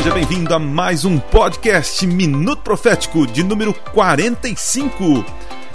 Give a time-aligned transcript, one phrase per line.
[0.00, 5.22] Seja bem-vindo a mais um podcast Minuto Profético de número 45.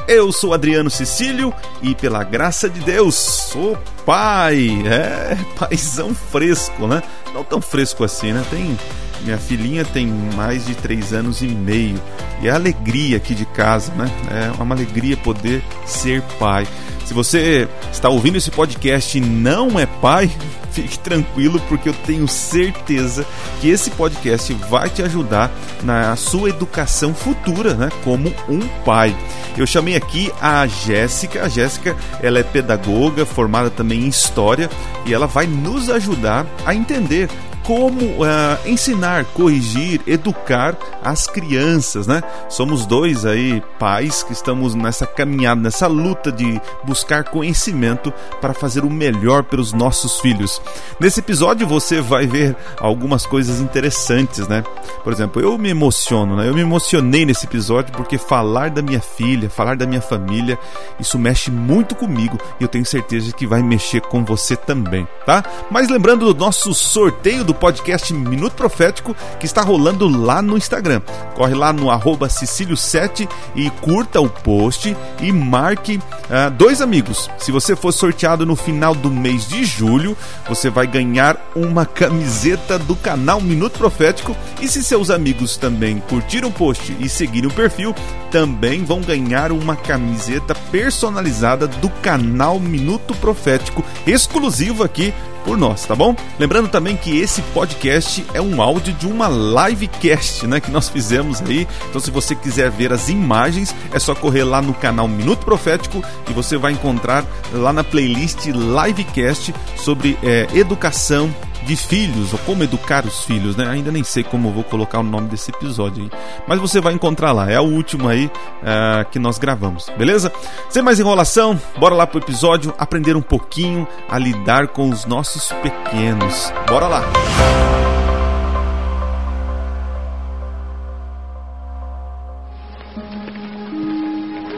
[0.07, 4.81] Eu sou Adriano Cecílio e, pela graça de Deus, sou pai.
[4.87, 7.03] É, paizão fresco, né?
[7.35, 8.43] Não tão fresco assim, né?
[8.49, 8.75] Tem.
[9.25, 11.99] Minha filhinha tem mais de três anos e meio
[12.43, 14.09] e é alegria aqui de casa, né?
[14.29, 16.67] É uma alegria poder ser pai.
[17.05, 20.29] Se você está ouvindo esse podcast e não é pai,
[20.71, 23.25] fique tranquilo, porque eu tenho certeza
[23.61, 25.51] que esse podcast vai te ajudar
[25.83, 27.89] na sua educação futura, né?
[28.03, 29.15] Como um pai.
[29.57, 31.45] Eu chamei aqui a Jéssica.
[31.45, 34.69] A Jéssica, ela é pedagoga, formada também em história,
[35.05, 37.29] e ela vai nos ajudar a entender
[37.65, 42.21] como uh, ensinar, corrigir, educar as crianças, né?
[42.47, 48.85] Somos dois aí pais que estamos nessa caminhada, nessa luta de buscar conhecimento para fazer
[48.85, 50.61] o melhor pelos nossos filhos.
[50.99, 54.63] Nesse episódio você vai ver algumas coisas interessantes, né?
[55.03, 56.47] Por exemplo, eu me emociono, né?
[56.47, 60.59] Eu me emocionei nesse episódio porque falar da minha filha, falar da minha família,
[60.99, 65.43] isso mexe muito comigo e eu tenho certeza que vai mexer com você também, tá?
[65.71, 71.01] Mas lembrando do nosso sorteio do podcast Minuto Profético que está rolando lá no Instagram.
[71.35, 77.29] Corre lá no arroba Cecílio7 e curta o post e marque uh, dois amigos.
[77.37, 80.17] Se você for sorteado no final do mês de julho,
[80.47, 84.35] você vai ganhar uma camiseta do canal Minuto Profético.
[84.61, 87.95] E se seus amigos também curtiram o post e seguirem o perfil,
[88.31, 95.13] também vão ganhar uma camiseta personalizada do canal Minuto Profético, exclusivo aqui
[95.45, 96.15] por nós, tá bom?
[96.39, 101.41] Lembrando também que esse podcast é um áudio de uma livecast, né, que nós fizemos
[101.41, 101.67] aí.
[101.87, 106.03] Então, se você quiser ver as imagens, é só correr lá no canal Minuto Profético
[106.27, 107.23] e você vai encontrar
[107.53, 111.33] lá na playlist livecast sobre é, educação
[111.65, 113.67] de filhos, ou como educar os filhos, né?
[113.67, 116.11] Ainda nem sei como vou colocar o nome desse episódio aí.
[116.47, 120.31] Mas você vai encontrar lá, é o último aí uh, que nós gravamos, beleza?
[120.69, 125.51] Sem mais enrolação, bora lá pro episódio aprender um pouquinho a lidar com os nossos
[125.61, 126.53] pequenos.
[126.67, 127.03] Bora lá!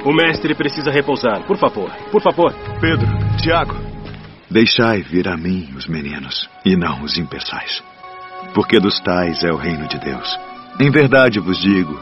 [0.08, 1.44] O mestre precisa repousar.
[1.46, 2.54] Por favor, por favor.
[2.80, 3.08] Pedro,
[3.38, 3.76] Tiago,
[4.50, 7.84] Deixai vir a mim os meninos, e não os impeçais,
[8.54, 10.40] porque dos tais é o reino de Deus.
[10.80, 12.00] Em verdade vos digo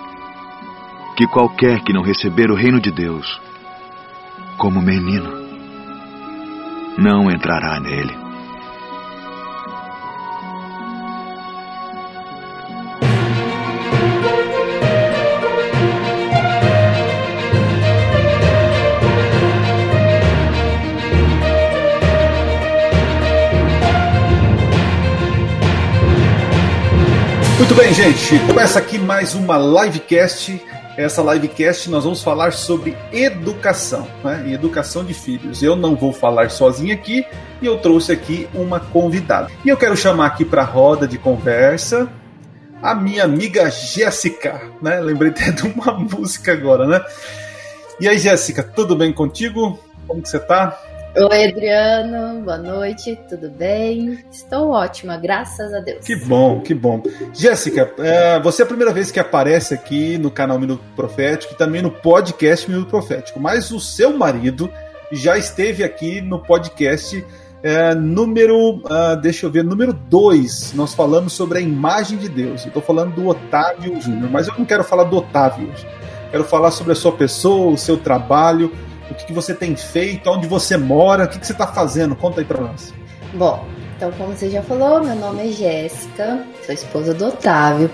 [1.17, 3.41] que qualquer que não receber o reino de Deus
[4.57, 5.29] como menino,
[6.97, 8.25] não entrará nele.
[27.66, 28.38] Muito bem, gente.
[28.46, 30.62] Começa aqui mais uma livecast.
[30.96, 34.44] Essa livecast nós vamos falar sobre educação, né?
[34.46, 35.64] E educação de filhos.
[35.64, 37.26] Eu não vou falar sozinho aqui
[37.59, 39.50] e eu trouxe aqui uma convidada.
[39.66, 42.08] E eu quero chamar aqui para roda de conversa
[42.84, 45.00] a minha amiga Jéssica, né?
[45.00, 47.03] Lembrei até de uma música agora, né?
[48.00, 49.80] E aí, Jéssica, tudo bem contigo?
[50.08, 50.80] Como que você tá?
[51.18, 54.20] Oi, Adriano, boa noite, tudo bem?
[54.30, 56.06] Estou ótima, graças a Deus.
[56.06, 57.02] Que bom, que bom.
[57.34, 61.58] Jéssica, é, você é a primeira vez que aparece aqui no canal Minuto Profético e
[61.58, 64.70] também no podcast Minuto Profético, mas o seu marido
[65.09, 67.26] já esteve aqui no podcast
[67.64, 70.74] é, número, uh, deixa eu ver, número 2.
[70.74, 72.64] Nós falamos sobre a imagem de Deus.
[72.64, 75.88] Eu estou falando do Otávio Júnior, mas eu não quero falar do Otávio hoje.
[76.30, 78.70] Quero falar sobre a sua pessoa, o seu trabalho
[79.09, 82.16] o que, que você tem feito, onde você mora, o que, que você está fazendo?
[82.16, 82.93] Conta aí para nós.
[83.33, 87.90] Bom, então, como você já falou, meu nome é Jéssica, sou esposa do Otávio.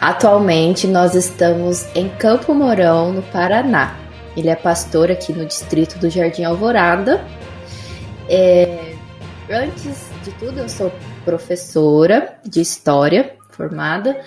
[0.00, 3.96] Atualmente, nós estamos em Campo Mourão, no Paraná.
[4.36, 7.24] Ele é pastor aqui no distrito do Jardim Alvorada.
[8.28, 8.94] É...
[9.48, 10.90] Antes de tudo, eu sou
[11.24, 14.18] professora de história formada,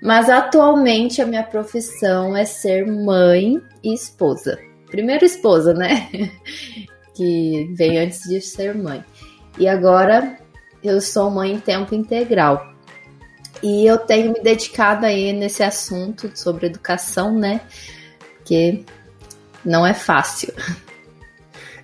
[0.00, 6.10] mas atualmente a minha profissão é ser mãe e esposa primeira esposa, né?
[7.14, 9.04] que veio antes de ser mãe.
[9.58, 10.38] E agora
[10.82, 12.74] eu sou mãe em tempo integral.
[13.62, 17.60] E eu tenho me dedicado aí nesse assunto sobre educação, né?
[18.44, 18.84] Que
[19.64, 20.52] não é fácil.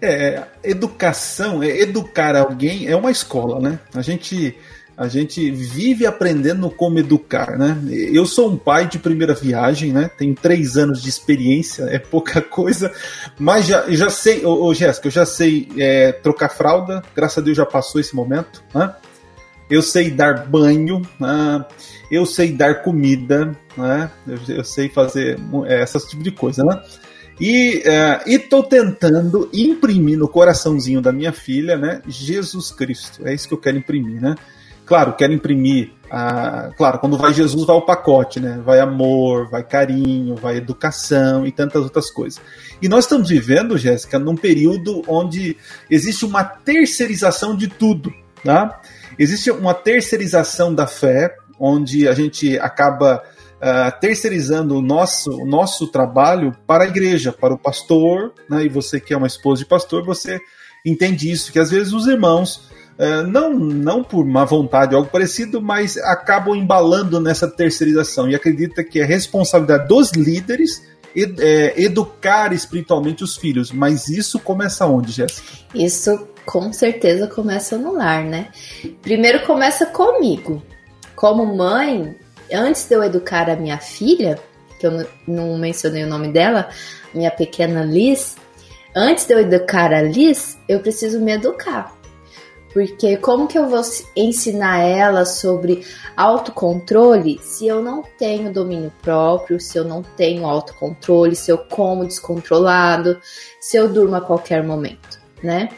[0.01, 3.79] É, educação, é educar alguém é uma escola, né?
[3.95, 4.57] A gente
[4.97, 7.79] a gente vive aprendendo como educar, né?
[7.91, 10.11] Eu sou um pai de primeira viagem, né?
[10.17, 12.91] Tenho três anos de experiência, é pouca coisa,
[13.39, 17.43] mas já, já sei, ô, ô Jéssica, eu já sei é, trocar fralda, graças a
[17.43, 18.95] Deus já passou esse momento, né?
[19.69, 21.65] eu sei dar banho, né?
[22.11, 24.11] eu sei dar comida, né?
[24.27, 26.83] eu, eu sei fazer é, esse tipo de coisa, né?
[27.39, 32.01] E uh, estou tentando imprimir no coraçãozinho da minha filha, né?
[32.09, 33.27] Jesus Cristo.
[33.29, 34.35] É isso que eu quero imprimir, né?
[34.87, 35.91] Claro, quero imprimir.
[36.07, 38.61] Uh, claro, quando vai Jesus, vai o pacote, né?
[38.65, 42.41] Vai amor, vai carinho, vai educação e tantas outras coisas.
[42.81, 45.57] E nós estamos vivendo, Jéssica, num período onde
[45.91, 48.13] existe uma terceirização de tudo,
[48.45, 48.81] tá?
[49.19, 53.21] Existe uma terceirização da fé, onde a gente acaba
[53.57, 58.65] uh, terceirizando o nosso, o nosso trabalho para a igreja, para o pastor, né?
[58.65, 60.39] e você que é uma esposa de pastor, você
[60.85, 62.69] entende isso, que às vezes os irmãos,
[63.27, 68.83] não, não por má vontade ou algo parecido, mas acabam embalando nessa terceirização e acredita
[68.83, 70.83] que é responsabilidade dos líderes
[71.15, 73.71] ed, é, educar espiritualmente os filhos.
[73.71, 75.49] Mas isso começa onde, Jéssica?
[75.75, 78.49] Isso com certeza começa no lar, né?
[79.03, 80.63] Primeiro começa comigo.
[81.15, 82.15] Como mãe,
[82.53, 84.39] antes de eu educar a minha filha,
[84.79, 86.69] que eu não mencionei o nome dela,
[87.15, 88.37] minha pequena Liz,
[88.95, 91.96] antes de eu educar a Liz, eu preciso me educar.
[92.77, 93.81] Porque como que eu vou
[94.15, 95.83] ensinar ela sobre
[96.15, 102.05] autocontrole se eu não tenho domínio próprio, se eu não tenho autocontrole, se eu como
[102.05, 103.19] descontrolado,
[103.59, 105.71] se eu durmo a qualquer momento, né?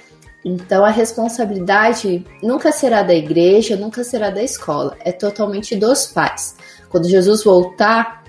[0.45, 6.57] Então a responsabilidade nunca será da igreja, nunca será da escola, é totalmente dos pais.
[6.91, 8.25] Quando Jesus voltar,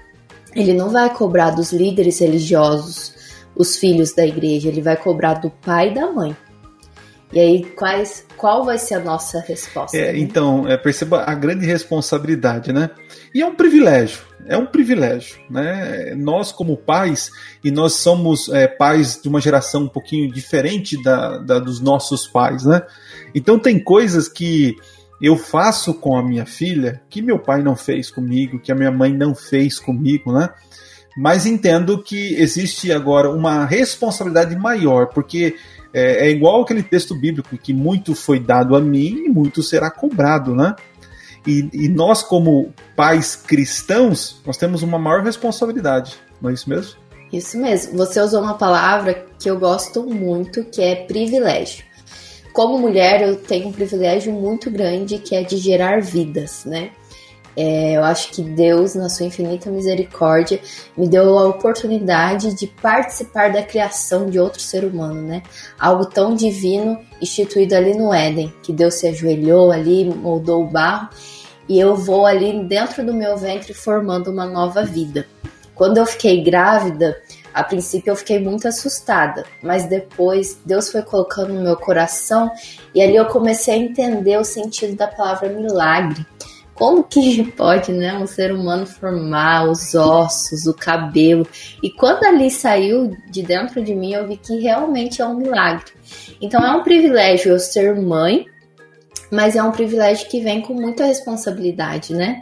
[0.55, 3.15] ele não vai cobrar dos líderes religiosos,
[3.55, 6.37] os filhos da igreja, ele vai cobrar do pai e da mãe.
[7.31, 9.95] E aí, quais, qual vai ser a nossa resposta?
[9.95, 10.19] É, né?
[10.19, 12.89] Então, é, perceba a grande responsabilidade, né?
[13.33, 16.15] E é um privilégio, é um privilégio, né?
[16.15, 17.29] Nós, como pais,
[17.63, 22.27] e nós somos é, pais de uma geração um pouquinho diferente da, da dos nossos
[22.27, 22.81] pais, né?
[23.35, 24.75] Então, tem coisas que
[25.21, 28.91] eu faço com a minha filha que meu pai não fez comigo, que a minha
[28.91, 30.49] mãe não fez comigo, né?
[31.15, 35.55] Mas entendo que existe agora uma responsabilidade maior, porque
[35.93, 39.89] é, é igual aquele texto bíblico que muito foi dado a mim e muito será
[39.89, 40.75] cobrado, né?
[41.47, 46.95] E, e, nós, como pais cristãos, nós temos uma maior responsabilidade, não é isso mesmo?
[47.31, 47.97] Isso mesmo.
[47.97, 51.89] Você usou uma palavra que eu gosto muito, que é privilégio
[52.59, 56.91] como mulher, eu tenho um privilégio muito grande que é de gerar vidas, né?
[57.61, 60.61] É, eu acho que Deus, na sua infinita misericórdia,
[60.95, 65.43] me deu a oportunidade de participar da criação de outro ser humano, né?
[65.77, 71.09] Algo tão divino instituído ali no Éden, que Deus se ajoelhou ali, moldou o barro,
[71.67, 75.27] e eu vou ali dentro do meu ventre formando uma nova vida.
[75.75, 77.21] Quando eu fiquei grávida,
[77.53, 82.49] a princípio eu fiquei muito assustada, mas depois Deus foi colocando no meu coração
[82.95, 86.25] e ali eu comecei a entender o sentido da palavra milagre.
[86.79, 91.45] Como que pode, né, um ser humano formar os ossos, o cabelo?
[91.83, 95.91] E quando ali saiu de dentro de mim, eu vi que realmente é um milagre.
[96.39, 98.45] Então é um privilégio eu ser mãe,
[99.29, 102.41] mas é um privilégio que vem com muita responsabilidade, né?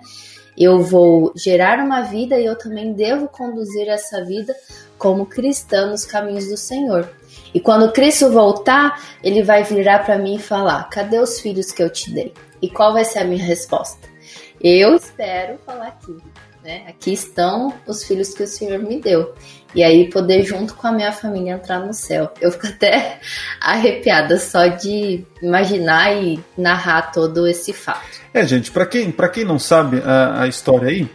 [0.56, 4.56] Eu vou gerar uma vida e eu também devo conduzir essa vida
[5.00, 7.10] como cristã nos caminhos do Senhor.
[7.56, 11.82] E quando Cristo voltar, ele vai virar para mim e falar: Cadê os filhos que
[11.82, 12.32] eu te dei?
[12.62, 14.17] E qual vai ser a minha resposta?
[14.62, 16.18] Eu espero falar aqui,
[16.64, 16.86] né?
[16.88, 19.34] Aqui estão os filhos que o Senhor me deu.
[19.76, 22.32] E aí poder junto com a minha família entrar no céu.
[22.42, 23.20] Eu fico até
[23.62, 28.20] arrepiada só de imaginar e narrar todo esse fato.
[28.34, 31.10] É, gente, para quem, quem não sabe a, a história aí,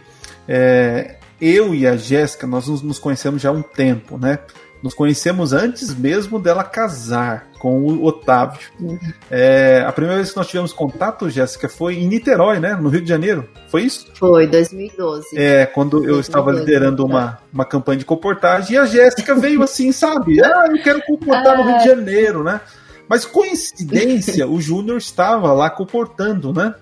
[0.47, 4.39] é, eu e a Jéssica, nós nos conhecemos já há um tempo, né?
[4.83, 8.59] Nos conhecemos antes mesmo dela casar com o Otávio.
[8.77, 8.99] Uhum.
[9.31, 12.75] É, a primeira vez que nós tivemos contato, Jéssica, foi em Niterói, né?
[12.75, 13.47] No Rio de Janeiro.
[13.69, 14.07] Foi isso?
[14.13, 15.39] Foi, 2012.
[15.39, 19.63] É, quando 2012, eu estava liderando uma, uma campanha de comportagem e a Jéssica veio
[19.63, 20.35] assim, sabe?
[20.43, 22.59] Ah, eu quero comportar no Rio de Janeiro, né?
[23.07, 26.75] Mas coincidência, o Júnior estava lá comportando, né?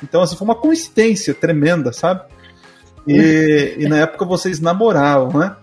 [0.00, 2.22] Então, assim, foi uma coincidência tremenda, sabe?
[3.04, 5.56] E, e na época vocês namoravam, né?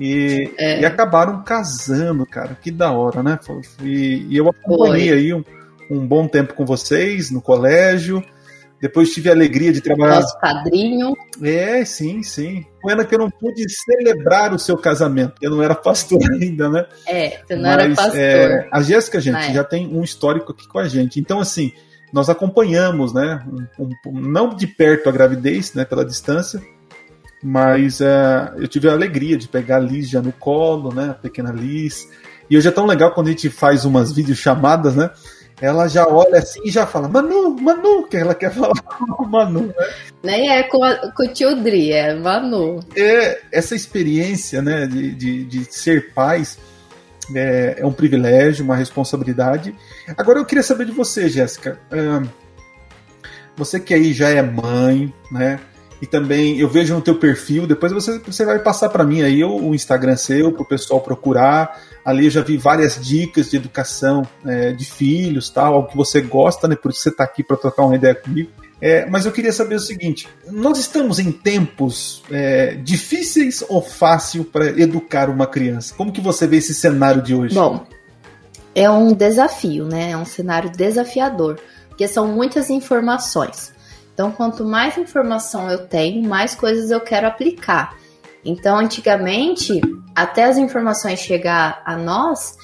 [0.00, 0.80] E, é.
[0.80, 2.56] e, acabaram casando, cara.
[2.60, 3.38] Que da hora, né?
[3.82, 5.44] E, e eu acompanhei aí um,
[5.90, 8.24] um, bom tempo com vocês no colégio.
[8.80, 10.22] Depois tive a alegria de trabalhar.
[10.22, 11.14] Nosso padrinho.
[11.42, 12.64] É, sim, sim.
[12.82, 15.34] Pena que eu não pude celebrar o seu casamento.
[15.42, 16.86] Eu não era pastor ainda, né?
[17.06, 18.18] É, você não Mas, era pastor.
[18.18, 21.20] É, a Jéssica, gente, já tem um histórico aqui com a gente.
[21.20, 21.72] Então, assim,
[22.10, 23.44] nós acompanhamos, né?
[23.78, 25.84] Um, um, não de perto a gravidez, né?
[25.84, 26.58] Pela distância
[27.42, 31.10] mas é, eu tive a alegria de pegar a Liz já no colo, né?
[31.10, 32.08] A pequena Liz.
[32.48, 35.10] E hoje é tão legal quando a gente faz umas videochamadas, né?
[35.60, 39.28] ela já olha assim e já fala, Manu, Manu, que ela quer falar com o
[39.28, 39.74] Manu, né?
[40.22, 42.80] Nem é com, a, com o tio Dri, é Manu.
[42.96, 46.58] É, essa experiência, né, de, de, de ser pais
[47.34, 49.74] é, é, um privilégio, uma responsabilidade.
[50.16, 51.78] Agora eu queria saber de você, Jéssica.
[51.90, 52.26] É,
[53.56, 55.60] você que aí já é mãe, né?
[56.00, 59.44] E também eu vejo no teu perfil, depois você, você vai passar para mim aí
[59.44, 61.78] o Instagram seu, para o pessoal procurar.
[62.04, 66.22] Ali eu já vi várias dicas de educação é, de filhos, tal, algo que você
[66.22, 66.74] gosta, né?
[66.74, 68.50] Por isso você está aqui para trocar uma ideia comigo.
[68.80, 74.44] É, mas eu queria saber o seguinte: nós estamos em tempos é, difíceis ou fácil
[74.44, 75.94] para educar uma criança?
[75.94, 77.54] Como que você vê esse cenário de hoje?
[77.54, 77.84] Bom,
[78.74, 80.12] é um desafio, né?
[80.12, 83.72] É um cenário desafiador, porque são muitas informações.
[84.20, 87.96] Então, quanto mais informação eu tenho, mais coisas eu quero aplicar.
[88.44, 89.80] Então, antigamente,
[90.14, 92.54] até as informações chegar a nós,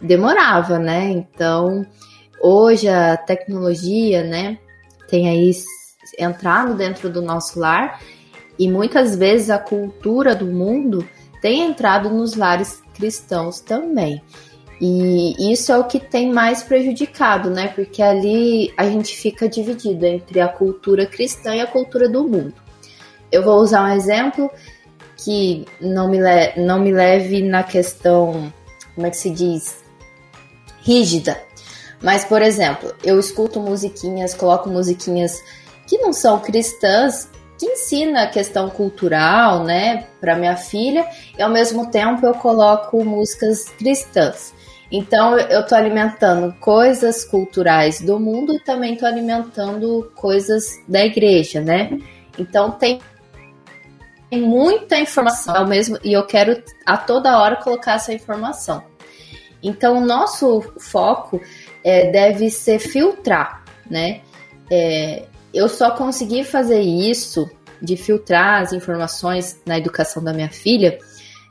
[0.00, 1.10] demorava, né?
[1.10, 1.84] Então,
[2.42, 4.56] hoje a tecnologia, né,
[5.06, 5.50] tem aí
[6.18, 8.00] entrado dentro do nosso lar
[8.58, 11.06] e muitas vezes a cultura do mundo
[11.42, 14.22] tem entrado nos lares cristãos também.
[14.80, 17.68] E isso é o que tem mais prejudicado, né?
[17.68, 22.54] Porque ali a gente fica dividido entre a cultura cristã e a cultura do mundo.
[23.32, 24.50] Eu vou usar um exemplo
[25.16, 26.18] que não me,
[26.56, 28.52] não me leve na questão,
[28.94, 29.82] como é que se diz?
[30.82, 31.40] Rígida.
[32.02, 35.42] Mas, por exemplo, eu escuto musiquinhas, coloco musiquinhas
[35.86, 41.48] que não são cristãs, que ensina a questão cultural, né, para minha filha, e ao
[41.48, 44.52] mesmo tempo eu coloco músicas cristãs.
[44.90, 51.60] Então eu estou alimentando coisas culturais do mundo e também estou alimentando coisas da igreja,
[51.60, 51.98] né?
[52.38, 53.00] Então tem
[54.32, 58.84] muita informação ao mesmo e eu quero a toda hora colocar essa informação.
[59.62, 61.40] Então o nosso foco
[61.82, 64.20] é, deve ser filtrar, né?
[64.70, 67.50] É, eu só consegui fazer isso
[67.82, 70.98] de filtrar as informações na educação da minha filha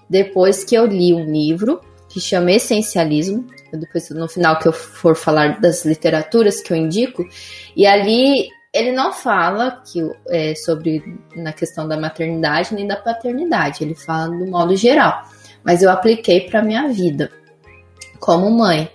[0.09, 1.81] depois que eu li um livro
[2.15, 3.45] que chama Essencialismo.
[3.73, 7.27] Depois, no final, que eu for falar das literaturas que eu indico,
[7.75, 11.03] e ali ele não fala que é, sobre
[11.35, 15.23] na questão da maternidade nem da paternidade, ele fala do modo geral.
[15.61, 17.29] Mas eu apliquei para minha vida
[18.17, 18.89] como mãe.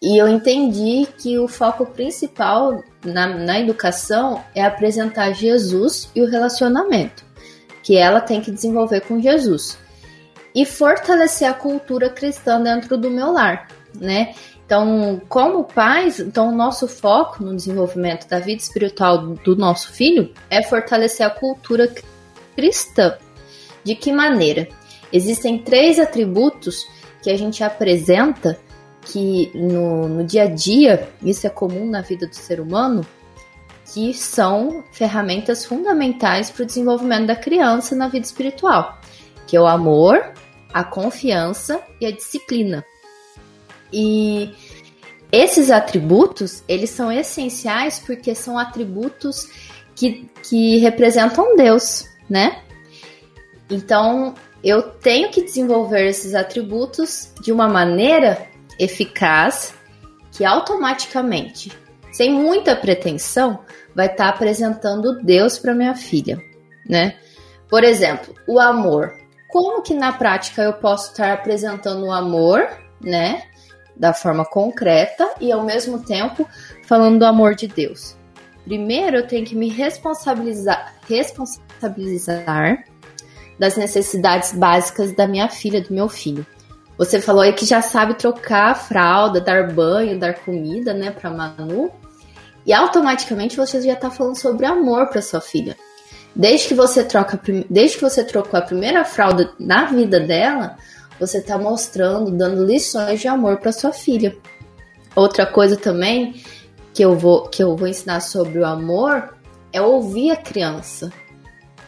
[0.00, 6.30] E eu entendi que o foco principal na, na educação é apresentar Jesus e o
[6.30, 7.24] relacionamento
[7.82, 9.82] que ela tem que desenvolver com Jesus
[10.54, 14.34] e fortalecer a cultura cristã dentro do meu lar, né?
[14.64, 20.32] Então, como pais, então o nosso foco no desenvolvimento da vida espiritual do nosso filho
[20.48, 21.92] é fortalecer a cultura
[22.56, 23.18] cristã.
[23.82, 24.68] De que maneira?
[25.12, 26.86] Existem três atributos
[27.22, 28.58] que a gente apresenta
[29.02, 33.06] que no, no dia a dia, isso é comum na vida do ser humano,
[33.92, 38.98] que são ferramentas fundamentais para o desenvolvimento da criança na vida espiritual,
[39.46, 40.32] que é o amor,
[40.74, 42.84] a confiança e a disciplina.
[43.92, 44.52] E
[45.30, 49.48] esses atributos, eles são essenciais porque são atributos
[49.94, 52.60] que, que representam Deus, né?
[53.70, 59.72] Então, eu tenho que desenvolver esses atributos de uma maneira eficaz
[60.32, 61.70] que automaticamente,
[62.12, 63.60] sem muita pretensão,
[63.94, 66.36] vai estar apresentando Deus para minha filha,
[66.88, 67.16] né?
[67.68, 69.12] Por exemplo, o amor
[69.54, 72.66] como que na prática eu posso estar apresentando o amor,
[73.00, 73.44] né,
[73.94, 76.44] da forma concreta e ao mesmo tempo
[76.88, 78.16] falando do amor de Deus.
[78.64, 82.84] Primeiro eu tenho que me responsabilizar, responsabilizar
[83.56, 86.44] das necessidades básicas da minha filha, do meu filho.
[86.98, 91.30] Você falou aí que já sabe trocar a fralda, dar banho, dar comida, né, para
[91.30, 91.92] Manu.
[92.66, 95.76] E automaticamente você já está falando sobre amor para sua filha.
[96.34, 100.76] Desde que você troca, desde que você trocou a primeira fralda na vida dela,
[101.18, 104.36] você está mostrando, dando lições de amor para sua filha.
[105.14, 106.34] Outra coisa também
[106.92, 109.36] que eu vou que eu vou ensinar sobre o amor
[109.72, 111.12] é ouvir a criança,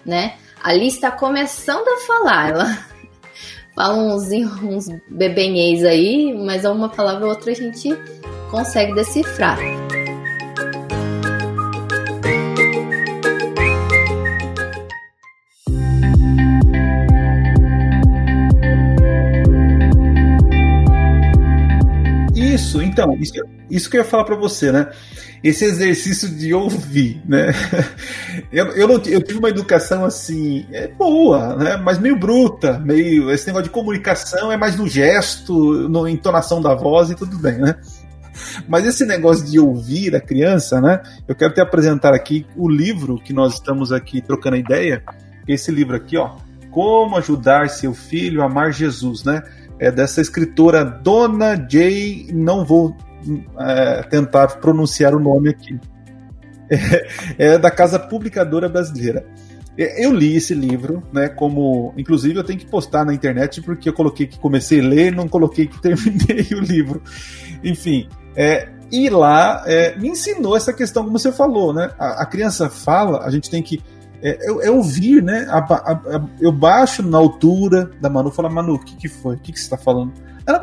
[0.05, 0.35] né?
[0.63, 2.79] Ali está começando a falar, ela
[3.75, 4.31] fala uns,
[4.63, 7.97] uns bebenhês aí, mas uma palavra ou outra a gente
[8.51, 9.59] consegue decifrar.
[22.77, 23.33] Isso, então, isso,
[23.71, 24.91] isso que eu ia falar para você, né?
[25.43, 27.53] Esse exercício de ouvir, né?
[28.53, 31.77] Eu, eu, não, eu tive uma educação assim, é boa, né?
[31.79, 33.31] Mas meio bruta, meio.
[33.31, 37.59] Esse negócio de comunicação é mais no gesto, na entonação da voz e tudo bem,
[37.59, 37.77] né?
[38.69, 41.03] Mas esse negócio de ouvir a criança, né?
[41.27, 45.03] Eu quero te apresentar aqui o livro que nós estamos aqui trocando ideia.
[45.49, 46.37] Esse livro aqui, ó.
[46.71, 49.43] Como ajudar seu filho a amar Jesus, né?
[49.79, 52.29] É dessa escritora Dona J.
[52.33, 52.97] Não vou
[53.59, 55.79] é, tentar pronunciar o nome aqui.
[56.69, 57.07] É,
[57.55, 59.25] é da Casa Publicadora Brasileira.
[59.79, 61.29] Eu li esse livro, né?
[61.29, 61.93] Como.
[61.99, 65.29] Inclusive, eu tenho que postar na internet porque eu coloquei que comecei a ler não
[65.29, 67.03] coloquei que terminei o livro.
[67.63, 68.09] Enfim.
[68.35, 71.91] É, e lá é, me ensinou essa questão, como você falou, né?
[71.99, 73.83] A, a criança fala, a gente tem que.
[74.29, 75.47] É, é, ouvir, né?
[75.49, 79.37] A, a, eu baixo na altura da Manu e falo, Manu, o que, que foi?
[79.37, 80.13] O que, que você está falando?
[80.45, 80.61] Ela,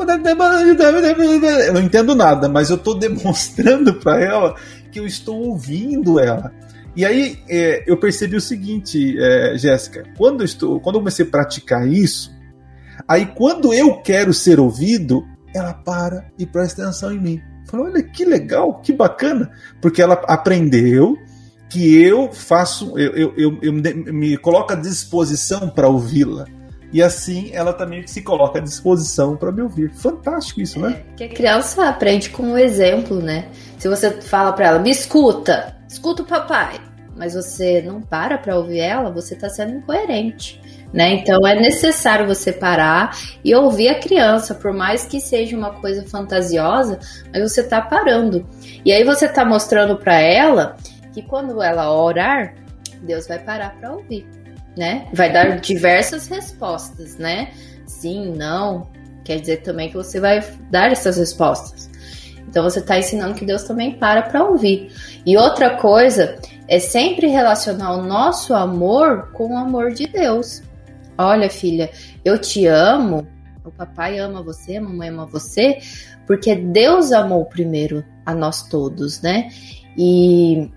[1.68, 4.56] eu não entendo nada, mas eu estou demonstrando para ela
[4.92, 6.52] que eu estou ouvindo ela.
[6.94, 11.26] E aí é, eu percebi o seguinte, é, Jéssica, quando eu estou, quando eu comecei
[11.26, 12.36] a praticar isso,
[13.08, 17.42] aí quando eu quero ser ouvido, ela para e presta atenção em mim.
[17.66, 19.50] Falou, olha que legal, que bacana,
[19.82, 21.18] porque ela aprendeu
[21.74, 26.46] que eu faço, eu, eu, eu, eu me coloco à disposição para ouvi-la.
[26.92, 29.92] E assim ela também se coloca à disposição para me ouvir.
[29.96, 31.02] Fantástico isso, né?
[31.14, 33.48] É, que a criança aprende com um exemplo, né?
[33.80, 36.80] Se você fala para ela, me escuta, escuta o papai,
[37.18, 40.62] mas você não para para ouvir ela, você está sendo incoerente.
[40.94, 41.16] Né?
[41.16, 46.06] Então é necessário você parar e ouvir a criança, por mais que seja uma coisa
[46.08, 47.00] fantasiosa,
[47.34, 48.48] mas você está parando.
[48.86, 50.78] E aí você está mostrando para ela
[51.14, 52.56] que quando ela orar,
[53.04, 54.28] Deus vai parar para ouvir,
[54.76, 55.08] né?
[55.14, 57.52] Vai dar diversas respostas, né?
[57.86, 58.90] Sim, não.
[59.24, 61.90] Quer dizer também que você vai dar essas respostas.
[62.48, 64.92] Então você está ensinando que Deus também para para ouvir.
[65.26, 70.62] E outra coisa é sempre relacionar o nosso amor com o amor de Deus.
[71.18, 71.90] Olha, filha,
[72.24, 73.28] eu te amo.
[73.64, 75.78] O papai ama você, a mamãe ama você,
[76.28, 79.50] porque Deus amou primeiro a nós todos, né?
[79.98, 80.70] E,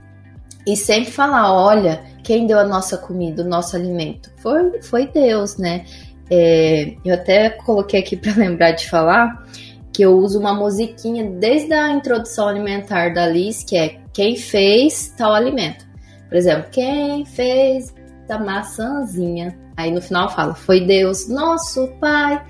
[0.67, 4.31] e sempre falar: olha, quem deu a nossa comida, o nosso alimento?
[4.39, 5.85] Foi, foi Deus, né?
[6.29, 9.47] É, eu até coloquei aqui para lembrar de falar
[9.93, 15.15] que eu uso uma musiquinha desde a introdução alimentar da Liz, que é quem fez
[15.17, 15.87] tal alimento.
[16.29, 17.95] Por exemplo, quem fez
[18.29, 19.57] a maçãzinha.
[19.77, 22.45] Aí no final fala, foi Deus, nosso Pai.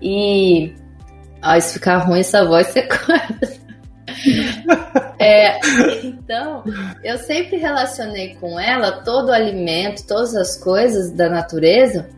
[0.00, 0.74] E
[1.42, 3.57] ó, se ficar ruim essa voz, você corta.
[5.18, 5.58] É,
[6.04, 6.64] então,
[7.02, 12.08] eu sempre relacionei com ela todo o alimento, todas as coisas da natureza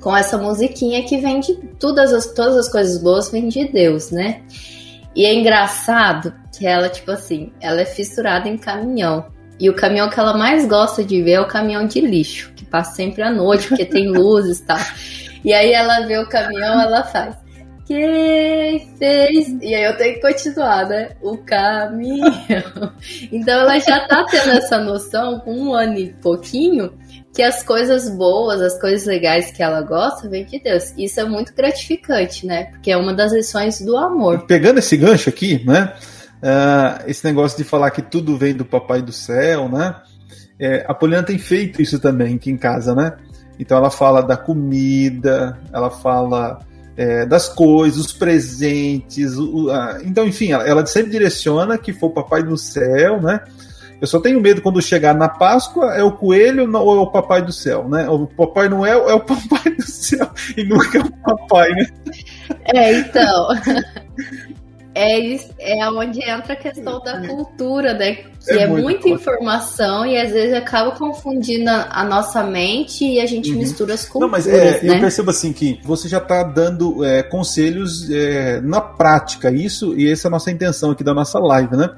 [0.00, 4.10] com essa musiquinha que vem de todas as, todas as coisas boas vêm de Deus,
[4.10, 4.40] né?
[5.14, 9.26] E é engraçado que ela, tipo assim, ela é fissurada em caminhão.
[9.58, 12.64] E o caminhão que ela mais gosta de ver é o caminhão de lixo, que
[12.64, 14.78] passa sempre à noite, porque tem luzes e tal.
[15.44, 17.36] E aí ela vê o caminhão, ela faz.
[17.90, 19.48] Quem fez?
[19.60, 21.10] E aí eu tenho que continuar, né?
[21.20, 22.30] O caminhão.
[23.32, 26.92] Então ela já tá tendo essa noção com um ano e pouquinho
[27.34, 30.94] que as coisas boas, as coisas legais que ela gosta, vem de Deus.
[30.96, 32.66] Isso é muito gratificante, né?
[32.66, 34.46] Porque é uma das lições do amor.
[34.46, 35.92] Pegando esse gancho aqui, né?
[36.40, 39.96] Uh, esse negócio de falar que tudo vem do Papai do Céu, né?
[40.60, 43.16] É, a Poliana tem feito isso também aqui em casa, né?
[43.58, 46.60] Então ela fala da comida, ela fala
[47.00, 49.34] é, das coisas, os presentes.
[49.38, 53.40] O, a, então, enfim, ela, ela sempre direciona que for o Papai do Céu, né?
[53.98, 57.40] Eu só tenho medo quando chegar na Páscoa, é o coelho ou é o Papai
[57.40, 58.06] do Céu, né?
[58.06, 61.86] O Papai Noel é o Papai do Céu e nunca é o Papai, né?
[62.74, 63.48] É, então.
[64.92, 68.14] É, é onde entra a questão da cultura, né?
[68.14, 73.20] Que é, é muita informação e às vezes acaba confundindo a, a nossa mente e
[73.20, 73.58] a gente uhum.
[73.58, 74.20] mistura as culturas.
[74.20, 74.96] Não, mas é, né?
[74.96, 80.10] eu percebo assim que você já está dando é, conselhos é, na prática, isso, e
[80.10, 81.90] essa é a nossa intenção aqui da nossa live, né?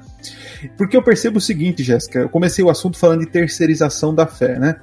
[0.77, 4.59] Porque eu percebo o seguinte, Jéssica, eu comecei o assunto falando de terceirização da fé,
[4.59, 4.75] né?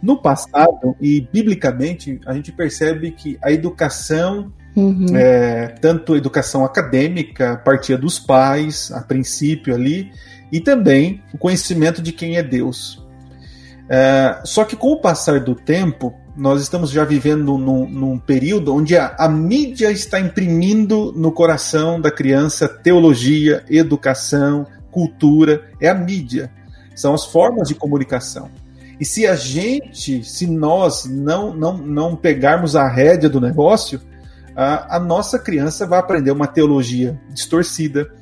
[0.00, 5.16] No passado, e biblicamente, a gente percebe que a educação, uhum.
[5.16, 10.10] é, tanto educação acadêmica, partia dos pais, a princípio ali,
[10.50, 13.04] e também o conhecimento de quem é Deus.
[13.88, 18.74] É, só que com o passar do tempo, nós estamos já vivendo num, num período
[18.74, 25.94] onde a, a, mídia está imprimindo no coração da criança teologia, educação, cultura, é a
[25.94, 26.50] mídia,
[26.94, 28.50] são as formas de comunicação.
[29.00, 34.00] E se a gente, se nós não, não, não pegarmos a rédea do negócio,
[34.58, 38.12] a, a nossa criança vai aprender uma teologia distorcida,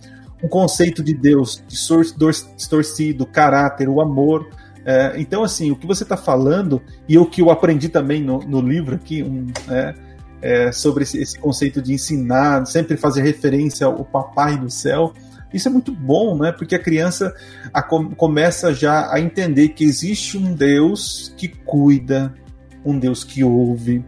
[0.44, 4.46] um conceito de Deus distorcido, caráter, o amor.
[4.84, 8.40] É, então, assim, o que você está falando, e o que eu aprendi também no,
[8.40, 9.94] no livro aqui, um, é,
[10.42, 15.14] é, sobre esse, esse, conceito de ensinar, sempre fazer referência ao Papai do Céu,
[15.54, 16.52] Isso é muito bom, né?
[16.52, 17.34] Porque a criança
[17.72, 22.34] a, começa já a entender que existe um Deus que cuida,
[22.84, 24.04] um Deus que ouve,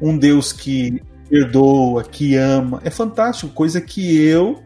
[0.00, 2.80] um Deus que perdoa, que ama.
[2.84, 4.60] É fantástico, coisa que eu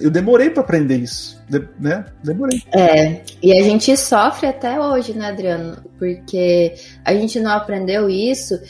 [0.00, 1.40] eu demorei para aprender isso,
[1.78, 2.04] né?
[2.24, 2.60] Demorei.
[2.72, 5.76] É, e a gente sofre até hoje, né, Adriano?
[5.96, 8.60] Porque a gente não aprendeu isso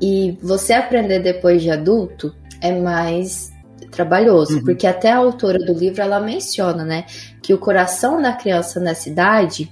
[0.00, 3.52] e você aprender depois de adulto é mais
[3.90, 4.64] trabalhoso, uhum.
[4.64, 7.04] porque até a autora do livro ela menciona, né,
[7.42, 9.70] que o coração da criança nessa idade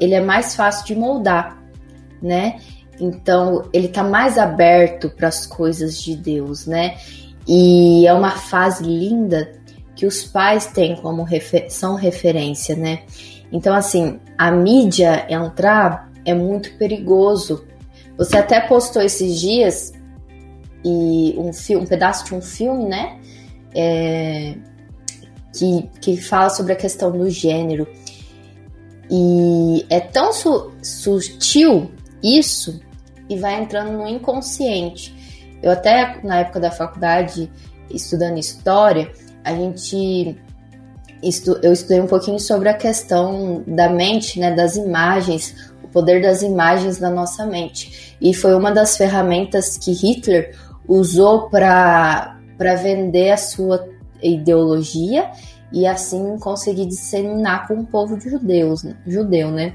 [0.00, 1.62] ele é mais fácil de moldar,
[2.20, 2.60] né?
[3.00, 6.96] Então ele tá mais aberto para as coisas de Deus, né?
[7.46, 9.52] E é uma fase linda
[9.94, 13.02] que os pais têm como refer são referência, né?
[13.52, 17.64] Então, assim, a mídia entrar é muito perigoso.
[18.16, 19.92] Você até postou esses dias
[20.84, 23.18] e um, um pedaço de um filme, né?
[23.74, 24.54] É,
[25.52, 27.86] que, que fala sobre a questão do gênero.
[29.10, 31.90] E é tão su sutil
[32.24, 32.80] isso
[33.28, 35.14] e vai entrando no inconsciente.
[35.62, 37.50] Eu até na época da faculdade,
[37.90, 39.12] estudando história,
[39.44, 40.36] a gente
[41.22, 46.22] estu, eu estudei um pouquinho sobre a questão da mente, né, das imagens, o poder
[46.22, 48.16] das imagens na nossa mente.
[48.20, 50.56] E foi uma das ferramentas que Hitler
[50.88, 52.38] usou para
[52.82, 53.88] vender a sua
[54.22, 55.30] ideologia
[55.72, 59.74] e assim conseguir disseminar com o povo de judeus, judeu, né?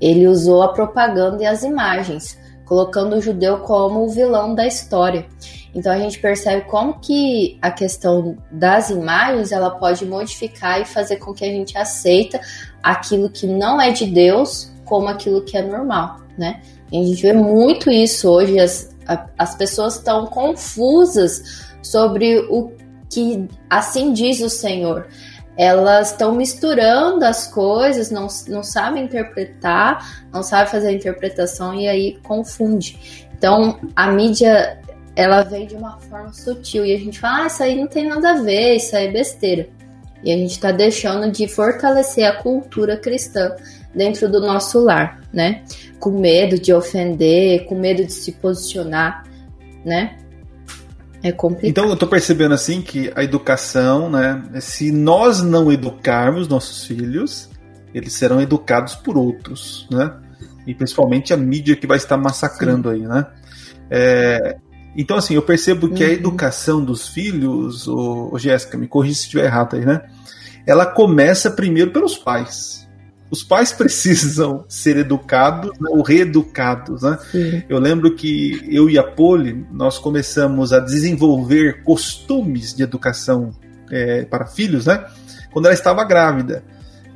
[0.00, 5.26] Ele usou a propaganda e as imagens colocando o judeu como o vilão da história.
[5.74, 11.16] Então a gente percebe como que a questão das imagens ela pode modificar e fazer
[11.16, 12.40] com que a gente aceita
[12.82, 16.60] aquilo que não é de Deus como aquilo que é normal, né?
[16.90, 18.94] E a gente vê muito isso hoje, as,
[19.36, 22.72] as pessoas estão confusas sobre o
[23.10, 25.06] que assim diz o Senhor
[25.56, 31.88] elas estão misturando as coisas, não, não sabem interpretar, não sabem fazer a interpretação e
[31.88, 33.26] aí confunde.
[33.36, 34.78] Então, a mídia,
[35.14, 38.06] ela vem de uma forma sutil e a gente fala, ah, isso aí não tem
[38.06, 39.68] nada a ver, isso aí é besteira.
[40.22, 43.54] E a gente está deixando de fortalecer a cultura cristã
[43.94, 45.62] dentro do nosso lar, né?
[45.98, 49.24] Com medo de ofender, com medo de se posicionar,
[49.84, 50.16] né?
[51.26, 51.68] É complicado.
[51.68, 54.44] Então eu tô percebendo assim que a educação, né?
[54.60, 57.50] Se nós não educarmos nossos filhos,
[57.92, 60.14] eles serão educados por outros, né?
[60.64, 62.94] E principalmente a mídia que vai estar massacrando Sim.
[62.94, 63.26] aí, né?
[63.90, 64.56] É,
[64.96, 66.10] então, assim, eu percebo que uhum.
[66.10, 70.02] a educação dos filhos, ô, ô Jéssica, me corrija se estiver errado aí, né?
[70.64, 72.85] Ela começa primeiro pelos pais
[73.30, 77.02] os pais precisam ser educados né, ou reeducados.
[77.02, 77.18] Né?
[77.68, 83.50] Eu lembro que eu e a Poli, nós começamos a desenvolver costumes de educação
[83.90, 85.04] é, para filhos, né?
[85.52, 86.64] Quando ela estava grávida.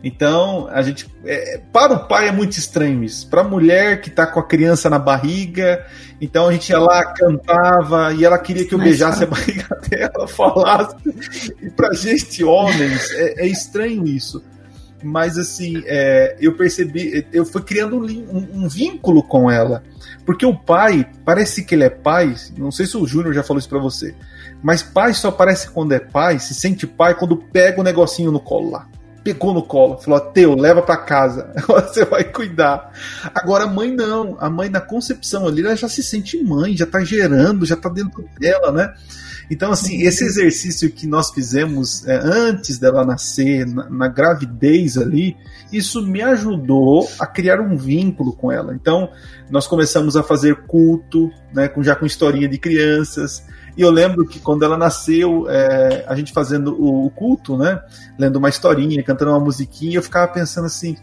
[0.02, 1.06] Então, a gente.
[1.26, 3.28] É, para o pai é muito estranho isso.
[3.28, 5.84] Para a mulher que está com a criança na barriga,
[6.20, 9.68] então a gente ia lá, cantava, e ela queria que eu Mas beijasse a barriga
[9.90, 10.96] dela, falasse.
[11.60, 14.42] E para gente, homens, é, é estranho isso
[15.02, 19.82] mas assim, é, eu percebi, eu fui criando um, um, um, vínculo com ela.
[20.24, 23.58] Porque o pai, parece que ele é pai, não sei se o Júnior já falou
[23.58, 24.14] isso pra você,
[24.62, 28.40] mas pai só aparece quando é pai, se sente pai quando pega o negocinho no
[28.40, 28.86] colo lá.
[29.22, 32.92] Pegou no colo, falou: Teu, leva para casa, você vai cuidar.
[33.34, 36.86] Agora a mãe não, a mãe na concepção ali, ela já se sente mãe, já
[36.86, 38.94] tá gerando, já tá dentro dela, né?
[39.50, 45.36] Então, assim, esse exercício que nós fizemos é, antes dela nascer, na, na, gravidez ali,
[45.72, 48.72] isso me ajudou a criar um vínculo com ela.
[48.72, 49.10] Então,
[49.50, 53.44] nós começamos a fazer culto, né, com, já com historinha de crianças.
[53.76, 57.80] E eu lembro que quando ela nasceu, é, a gente fazendo o, o culto, né,
[58.16, 60.96] lendo uma historinha, cantando uma musiquinha, eu ficava pensando assim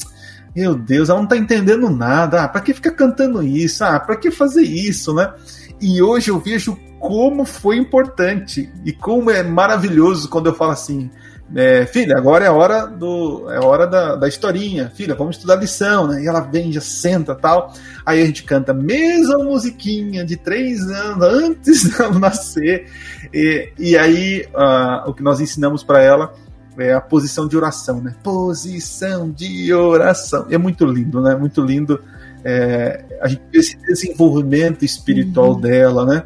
[0.58, 2.42] meu Deus, ela não tá entendendo nada.
[2.42, 3.84] Ah, pra que ficar cantando isso?
[3.84, 5.32] Ah, pra que fazer isso, né?
[5.80, 11.12] E hoje eu vejo como foi importante e como é maravilhoso quando eu falo assim,
[11.56, 15.38] é, filha, agora é a hora do é a hora da, da historinha, filha, vamos
[15.38, 16.22] estudar lição, né?
[16.22, 17.74] E ela vem, já senta tal.
[18.06, 22.90] Aí a gente canta a mesma musiquinha de três anos antes de ela nascer.
[23.34, 26.34] E, e aí uh, o que nós ensinamos para ela
[26.78, 28.14] é a posição de oração, né?
[28.22, 30.48] Posição de oração.
[30.50, 31.34] É muito lindo, né?
[31.36, 32.02] Muito lindo.
[32.44, 35.62] É, a gente vê esse desenvolvimento espiritual uhum.
[35.62, 36.24] dela, né?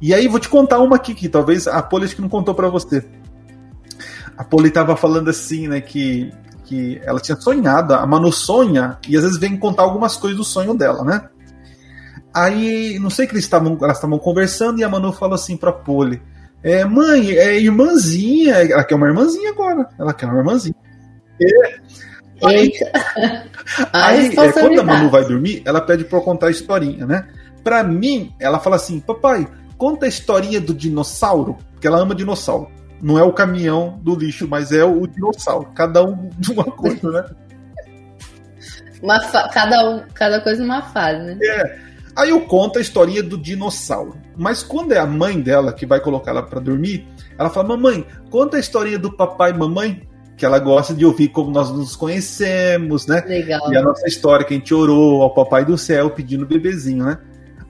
[0.00, 2.54] E aí vou te contar uma aqui que talvez a Poli acho que não contou
[2.54, 3.04] para você.
[4.36, 6.32] A Poli estava falando assim, né, que,
[6.64, 10.44] que ela tinha sonhado, a Manu sonha e às vezes vem contar algumas coisas do
[10.44, 11.28] sonho dela, né?
[12.34, 15.72] Aí, não sei que eles estavam, elas estavam conversando e a Manu falou assim para
[15.72, 16.20] Poli:
[16.64, 18.56] É, mãe, é irmãzinha.
[18.56, 19.88] Ela quer uma irmãzinha agora.
[19.96, 20.74] Ela quer uma irmãzinha.
[21.40, 21.76] É.
[22.44, 22.72] Aí,
[23.92, 27.26] aí é, quando a Manu vai dormir, ela pede pra eu contar a historinha, né?
[27.62, 32.70] Pra mim, ela fala assim: Papai, conta a historinha do dinossauro, porque ela ama dinossauro.
[33.02, 35.70] Não é o caminhão do lixo, mas é o dinossauro.
[35.74, 37.24] Cada um de uma coisa, né?
[39.02, 41.38] Uma cada, um, cada coisa numa fase, né?
[41.42, 41.78] É.
[42.16, 44.16] Aí eu conto a historinha do dinossauro.
[44.36, 47.06] Mas quando é a mãe dela que vai colocar ela para dormir,
[47.38, 50.02] ela fala: Mamãe, conta a historinha do papai e mamãe
[50.36, 53.22] que ela gosta de ouvir como nós nos conhecemos, né?
[53.26, 53.72] Legal.
[53.72, 57.18] E a nossa história que a gente orou ao Papai do Céu pedindo bebezinho, né?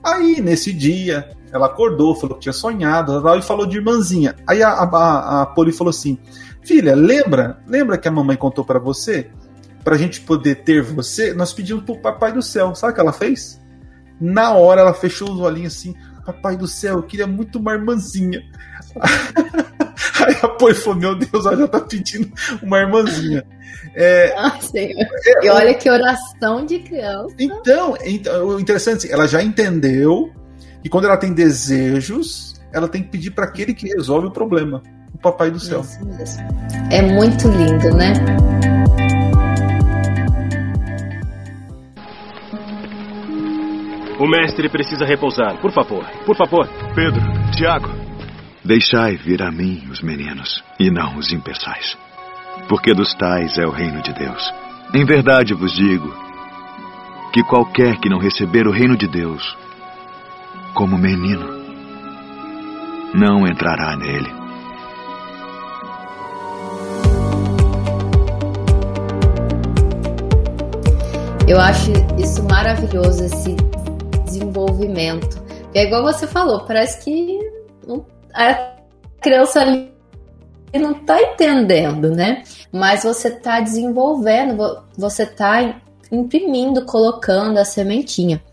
[0.03, 4.35] Aí, nesse dia, ela acordou, falou que tinha sonhado e falou de irmãzinha.
[4.47, 6.17] Aí a, a, a Poli falou assim:
[6.61, 7.59] Filha, lembra?
[7.67, 9.29] Lembra que a mamãe contou para você?
[9.83, 12.73] Pra gente poder ter você, nós pedimos pro Papai do Céu.
[12.73, 13.61] Sabe o que ela fez?
[14.19, 18.41] Na hora ela fechou os olhinhos assim: Papai do Céu, eu queria muito uma irmãzinha.
[20.25, 23.45] Aí a Poi falou: Meu Deus, ela já tá pedindo uma irmãzinha.
[23.93, 27.35] É, ah, é, e olha que oração de criança.
[27.39, 30.31] Então, então, o interessante, ela já entendeu
[30.81, 34.81] que quando ela tem desejos, ela tem que pedir para aquele que resolve o problema,
[35.13, 35.81] o Papai do Céu.
[35.81, 36.43] Isso mesmo.
[36.91, 38.13] É muito lindo, né?
[44.19, 46.67] O mestre precisa repousar, por favor, por favor.
[46.95, 48.04] Pedro, Tiago.
[48.65, 51.95] Deixai vir a mim os meninos, e não os impeçais,
[52.67, 54.51] porque dos tais é o reino de Deus.
[54.91, 56.11] Em verdade vos digo
[57.31, 59.55] que qualquer que não receber o reino de Deus
[60.73, 61.45] como menino,
[63.13, 64.33] não entrará nele.
[71.47, 73.55] Eu acho isso maravilhoso, esse
[74.25, 75.39] desenvolvimento.
[75.71, 77.37] É igual você falou, parece que
[77.87, 78.75] não a
[79.21, 79.93] criança ali
[80.73, 82.43] não está entendendo, né?
[82.71, 88.43] Mas você está desenvolvendo, você está imprimindo, colocando a sementinha.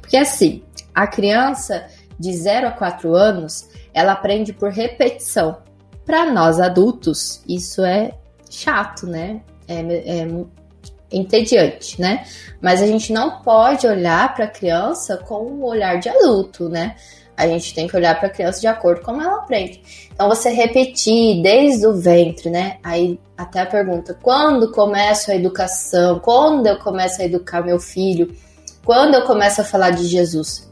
[0.00, 0.62] Porque assim,
[0.94, 1.86] a criança
[2.18, 5.58] de 0 a 4 anos, ela aprende por repetição.
[6.06, 8.12] Para nós adultos, isso é
[8.48, 9.40] chato, né?
[9.66, 9.80] É,
[10.20, 10.28] é
[11.10, 12.24] entediante, né?
[12.60, 16.96] Mas a gente não pode olhar para a criança com o olhar de adulto, né?
[17.42, 19.82] A gente tem que olhar para a criança de acordo com como ela aprende.
[20.12, 22.76] Então, você repetir desde o ventre, né?
[22.84, 26.20] Aí, até a pergunta: quando começo a educação?
[26.20, 28.32] Quando eu começo a educar meu filho?
[28.84, 30.70] Quando eu começo a falar de Jesus?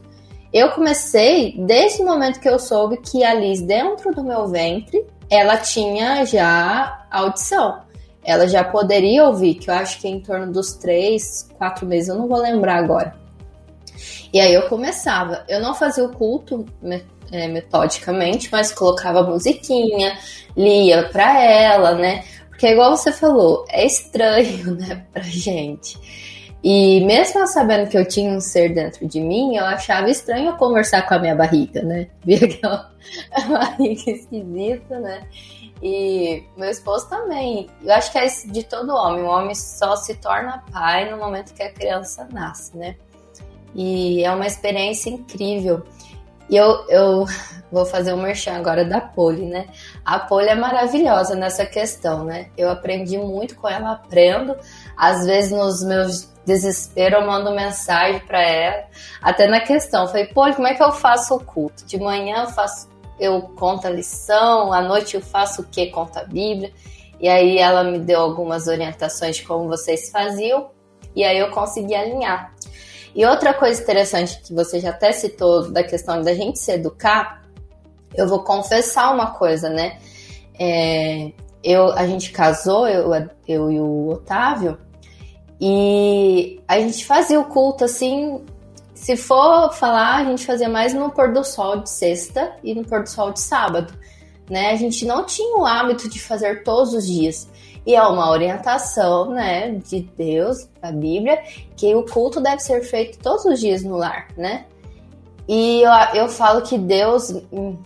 [0.53, 5.05] Eu comecei desde o momento que eu soube que a Liz, dentro do meu ventre,
[5.29, 7.81] ela tinha já audição.
[8.23, 12.07] Ela já poderia ouvir, que eu acho que é em torno dos três, quatro meses,
[12.07, 13.20] eu não vou lembrar agora.
[14.33, 15.43] E aí eu começava.
[15.47, 16.65] Eu não fazia o culto
[17.31, 20.17] é, metodicamente, mas colocava musiquinha,
[20.55, 22.23] lia para ela, né?
[22.49, 25.97] Porque igual você falou, é estranho, né, pra gente.
[26.63, 31.07] E mesmo sabendo que eu tinha um ser dentro de mim, eu achava estranho conversar
[31.07, 32.07] com a minha barriga, né?
[32.23, 32.91] Via aquela
[33.49, 35.23] barriga esquisita, né?
[35.81, 37.67] E meu esposo também.
[37.83, 39.23] Eu acho que é de todo homem.
[39.23, 42.95] O homem só se torna pai no momento que a criança nasce, né?
[43.73, 45.83] E é uma experiência incrível.
[46.49, 47.25] E eu, eu
[47.71, 49.67] vou fazer um merchan agora da Poli, né?
[50.05, 52.49] A Poli é maravilhosa nessa questão, né?
[52.57, 54.55] Eu aprendi muito com ela, aprendo.
[54.97, 58.83] Às vezes nos meus desespero eu mando mensagem para ela,
[59.21, 60.07] até na questão.
[60.07, 61.85] Falei, Poli, como é que eu faço o culto?
[61.85, 65.87] De manhã eu faço, eu conto a lição, à noite eu faço o que?
[65.87, 66.73] Conto a Bíblia.
[67.19, 70.71] E aí ela me deu algumas orientações de como vocês faziam,
[71.15, 72.51] e aí eu consegui alinhar.
[73.13, 77.43] E outra coisa interessante que você já até citou da questão da gente se educar,
[78.15, 79.99] eu vou confessar uma coisa, né?
[80.59, 81.31] É,
[81.63, 83.11] eu, a gente casou, eu,
[83.47, 84.77] eu e o Otávio,
[85.59, 88.43] e a gente fazia o culto assim.
[88.95, 92.83] Se for falar, a gente fazia mais no pôr do sol de sexta e no
[92.83, 93.93] pôr do sol de sábado.
[94.49, 94.71] Né?
[94.71, 97.47] A gente não tinha o hábito de fazer todos os dias.
[97.85, 101.41] E é uma orientação, né, de Deus, da Bíblia,
[101.75, 104.65] que o culto deve ser feito todos os dias no lar, né?
[105.47, 107.33] E eu, eu falo que Deus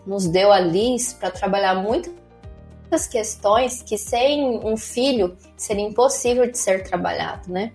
[0.06, 6.58] nos deu a Liz para trabalhar muitas questões que sem um filho seria impossível de
[6.58, 7.72] ser trabalhado, né?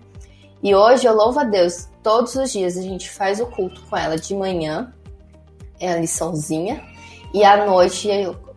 [0.63, 3.97] E hoje eu louvo a Deus, todos os dias a gente faz o culto com
[3.97, 4.93] ela de manhã,
[5.79, 6.83] é a liçãozinha,
[7.33, 8.07] e à noite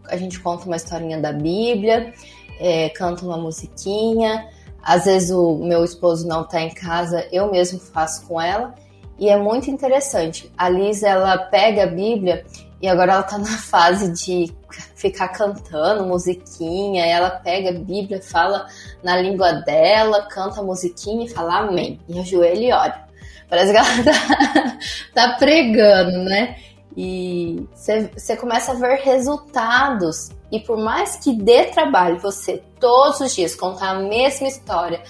[0.07, 2.13] a gente conta uma historinha da Bíblia,
[2.59, 4.49] é, canto uma musiquinha.
[4.83, 8.75] Às vezes o meu esposo não está em casa, eu mesmo faço com ela.
[9.19, 10.53] E é muito interessante.
[10.59, 12.45] A Liz, ela pega a Bíblia,
[12.83, 14.53] e agora ela tá na fase de
[14.95, 17.07] ficar cantando musiquinha.
[17.07, 18.67] Ela pega a Bíblia, fala
[19.03, 21.99] na língua dela, canta a musiquinha e fala amém.
[22.09, 23.05] E ajoelha e ora.
[23.49, 23.89] Parece que ela
[25.15, 26.57] tá, tá pregando, né?
[26.97, 30.31] E você começa a ver resultados.
[30.53, 35.03] E por mais que dê trabalho você todos os dias contar a mesma história,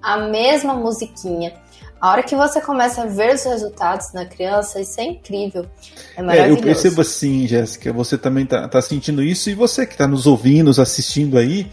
[0.00, 1.52] a mesma musiquinha,
[2.00, 5.66] a hora que você começa a ver os resultados na criança, isso é incrível.
[6.14, 6.58] É maravilhoso.
[6.58, 10.06] É, eu percebo assim, Jéssica, você também tá, tá sentindo isso, e você que está
[10.06, 11.66] nos ouvindo, nos assistindo aí,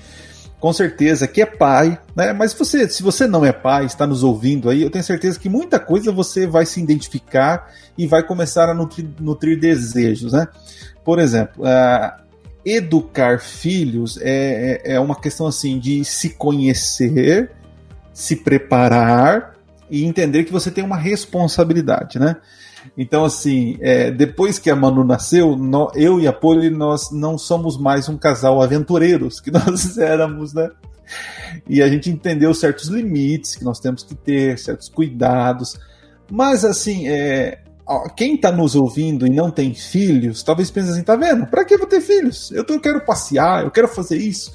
[0.63, 2.31] com certeza que é pai, né?
[2.31, 5.49] Mas você, se você não é pai, está nos ouvindo aí, eu tenho certeza que
[5.49, 10.47] muita coisa você vai se identificar e vai começar a nutrir, nutrir desejos, né?
[11.03, 12.23] Por exemplo, uh,
[12.63, 17.51] educar filhos é, é, é uma questão assim de se conhecer,
[18.13, 19.57] se preparar
[19.89, 22.37] e entender que você tem uma responsabilidade, né?
[22.97, 25.57] Então, assim, é, depois que a Manu nasceu,
[25.95, 30.69] eu e a Poli, nós não somos mais um casal aventureiros que nós éramos, né?
[31.67, 35.79] E a gente entendeu certos limites que nós temos que ter, certos cuidados.
[36.31, 37.63] Mas, assim, é,
[38.15, 41.47] quem está nos ouvindo e não tem filhos, talvez pense assim, tá vendo?
[41.47, 42.51] Para que eu vou ter filhos?
[42.51, 44.53] Eu, tô, eu quero passear, eu quero fazer isso.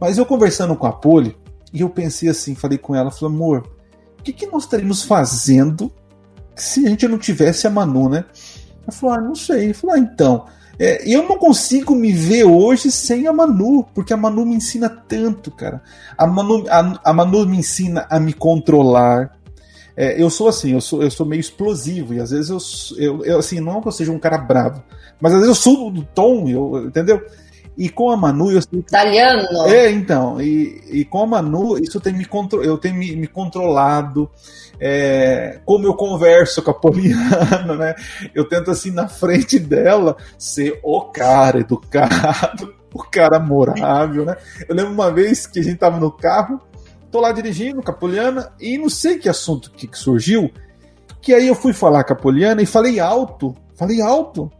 [0.00, 1.36] Mas eu conversando com a Poli,
[1.72, 3.68] e eu pensei assim, falei com ela, falei, amor,
[4.24, 5.92] que, que nós estaríamos fazendo
[6.54, 8.24] se a gente não tivesse a Manu, né?
[8.82, 9.70] Ela falou, ah, não sei.
[9.70, 10.46] Eu falei, ah, então,
[10.78, 14.88] é, eu não consigo me ver hoje sem a Manu, porque a Manu me ensina
[14.88, 15.82] tanto, cara.
[16.16, 19.38] A Manu, a, a Manu me ensina a me controlar.
[19.96, 22.58] É, eu sou assim, eu sou, eu sou meio explosivo, e às vezes eu,
[22.98, 24.82] eu, eu assim, não é que eu seja um cara bravo,
[25.20, 27.24] mas às vezes eu subo do tom, eu, entendeu?
[27.76, 28.78] E com a Manu eu sei.
[28.78, 29.66] Italiano?
[29.66, 30.40] É, então.
[30.40, 32.62] E, e com a Manu, isso tem me contro...
[32.62, 34.30] eu tenho me, me controlado.
[34.80, 37.94] É, como eu converso com a Poliana, né?
[38.34, 44.36] Eu tento, assim, na frente dela, ser o cara educado, o cara amorável, né?
[44.68, 46.60] Eu lembro uma vez que a gente tava no carro,
[47.10, 50.50] tô lá dirigindo com a Poliana, e não sei que assunto que, que surgiu,
[51.22, 54.50] que aí eu fui falar com a Poliana e falei alto, falei alto.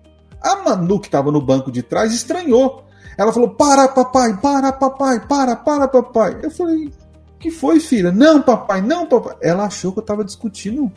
[0.40, 2.84] A Manu, que estava no banco de trás, estranhou.
[3.16, 6.38] Ela falou: Para, papai, para, papai, para, para, papai.
[6.42, 6.90] Eu falei:
[7.38, 8.11] Que foi, filha?
[8.11, 9.37] Não, papai, não, papai.
[9.42, 10.90] Ela achou que eu tava discutindo.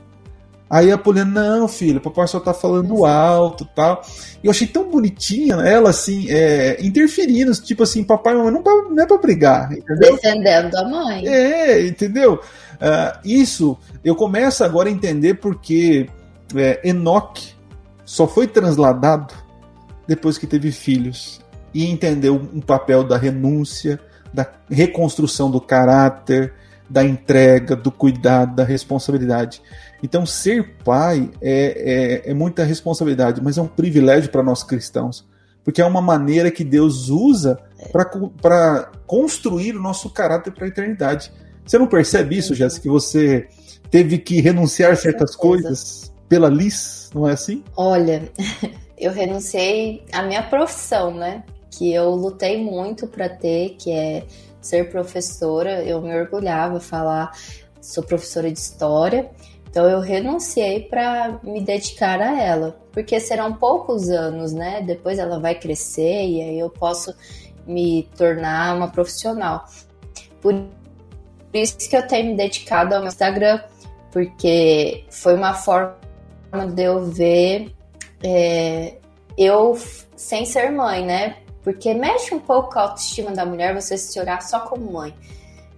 [0.70, 4.02] Aí a Poliana, não, filha, papai só tá falando alto tal.
[4.44, 8.90] E eu achei tão bonitinha ela, assim, é, interferindo, tipo assim, papai e mamãe não,
[8.90, 10.16] não é pra brigar, entendeu?
[10.16, 11.26] Defendendo a mãe.
[11.26, 12.34] É, entendeu?
[12.34, 16.10] Uh, isso eu começo agora a entender porque
[16.54, 17.54] é, Enoque
[18.06, 19.34] só foi transladado
[20.06, 21.40] depois que teve filhos
[21.78, 24.00] e entendeu um papel da renúncia,
[24.34, 26.52] da reconstrução do caráter,
[26.90, 29.62] da entrega, do cuidado, da responsabilidade.
[30.02, 35.24] Então, ser pai é, é, é muita responsabilidade, mas é um privilégio para nós cristãos,
[35.64, 37.60] porque é uma maneira que Deus usa
[38.42, 41.32] para construir o nosso caráter para a eternidade.
[41.64, 43.48] Você não percebe isso, Jéssica, que você
[43.92, 47.64] teve que renunciar certas coisas pela Liz, não é assim?
[47.76, 48.32] Olha,
[48.98, 51.44] eu renunciei à minha profissão, né?
[51.72, 54.26] Que eu lutei muito para ter, que é
[54.62, 55.84] ser professora.
[55.84, 57.32] Eu me orgulhava falar,
[57.82, 59.30] sou professora de história.
[59.70, 64.82] Então eu renunciei para me dedicar a ela, porque serão poucos anos, né?
[64.82, 67.14] Depois ela vai crescer e aí eu posso
[67.66, 69.66] me tornar uma profissional.
[70.42, 70.54] Por
[71.54, 73.62] isso que eu tenho me dedicado ao meu Instagram,
[74.12, 75.96] porque foi uma forma
[76.74, 77.72] de eu ver
[78.24, 78.98] é,
[79.38, 79.78] eu
[80.16, 81.38] sem ser mãe, né?
[81.68, 85.14] Porque mexe um pouco com a autoestima da mulher você se olhar só como mãe,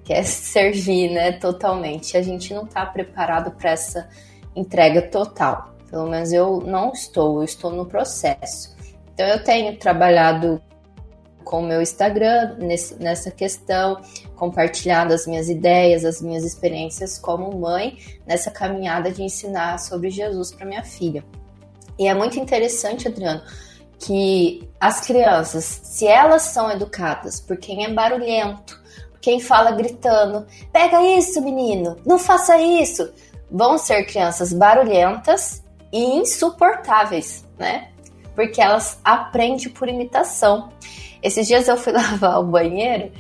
[0.04, 2.16] que é servir, né, totalmente.
[2.16, 4.08] A gente não está preparado para essa
[4.56, 5.74] entrega total.
[5.90, 8.76] Pelo menos eu não estou, eu estou no processo.
[9.16, 10.62] Então eu tenho trabalhado
[11.44, 14.00] com o meu Instagram nesse, nessa questão,
[14.36, 20.52] compartilhado as minhas ideias, as minhas experiências como mãe nessa caminhada de ensinar sobre Jesus
[20.52, 21.26] para minha filha.
[21.98, 23.42] E é muito interessante, Adriano,
[24.00, 28.80] que as crianças, se elas são educadas por quem é barulhento,
[29.12, 33.12] por quem fala gritando, pega isso, menino, não faça isso,
[33.52, 37.90] vão ser crianças barulhentas e insuportáveis, né?
[38.36, 40.70] Porque elas aprendem por imitação.
[41.22, 43.12] Esses dias eu fui lavar o banheiro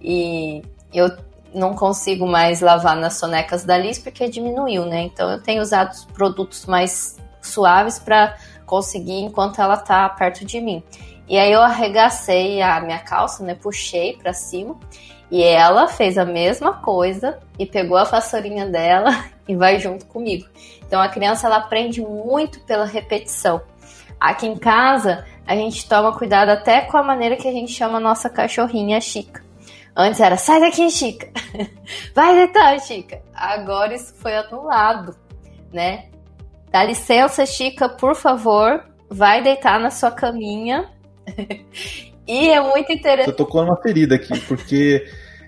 [0.00, 0.62] e
[0.92, 1.10] eu
[1.52, 5.02] não consigo mais lavar nas sonecas da Liz porque diminuiu, né?
[5.02, 8.36] Então eu tenho usado produtos mais suaves para
[8.68, 10.82] conseguir enquanto ela tá perto de mim.
[11.26, 13.54] E aí eu arregacei a minha calça, né?
[13.54, 14.78] Puxei para cima.
[15.30, 20.46] E ela fez a mesma coisa e pegou a vassourinha dela e vai junto comigo.
[20.86, 23.60] Então a criança ela aprende muito pela repetição.
[24.18, 27.98] Aqui em casa, a gente toma cuidado até com a maneira que a gente chama
[27.98, 29.44] a nossa cachorrinha Chica.
[29.94, 31.28] Antes era, sai daqui, Chica.
[32.14, 33.20] Vai deitar, Chica.
[33.34, 35.14] Agora isso foi anulado,
[35.72, 36.06] né?
[36.70, 38.82] Dá licença, Chica, por favor.
[39.10, 40.86] Vai deitar na sua caminha.
[42.26, 43.28] e é muito interessante.
[43.28, 45.04] Eu tocou numa ferida aqui, porque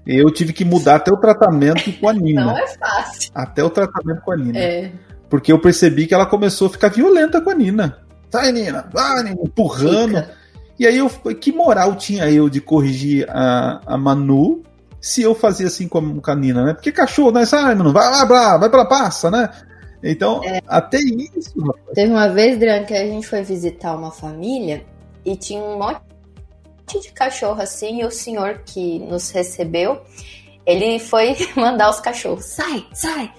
[0.07, 2.45] eu tive que mudar até o tratamento com a Nina.
[2.45, 3.31] Não é fácil.
[3.35, 4.59] Até o tratamento com a Nina.
[4.59, 4.93] É.
[5.29, 7.99] Porque eu percebi que ela começou a ficar violenta com a Nina.
[8.31, 10.25] Sai, Nina, vai, Nina, empurrando.
[10.79, 14.63] E aí, eu, que moral tinha eu de corrigir a, a Manu
[15.01, 16.75] se eu fazia assim com a Nina, né?
[16.75, 17.45] Porque cachorro, né?
[17.45, 19.49] Sai, Manu, vai lá, vai, vai pra passa, né?
[20.03, 20.61] Então, É.
[20.67, 21.85] até isso, rapaz.
[21.95, 24.85] Teve uma vez, Adriano, que a gente foi visitar uma família
[25.25, 26.01] e tinha um monte
[27.01, 30.01] de cachorro assim, e o senhor que nos recebeu,
[30.67, 33.33] ele foi mandar os cachorros, sai, sai.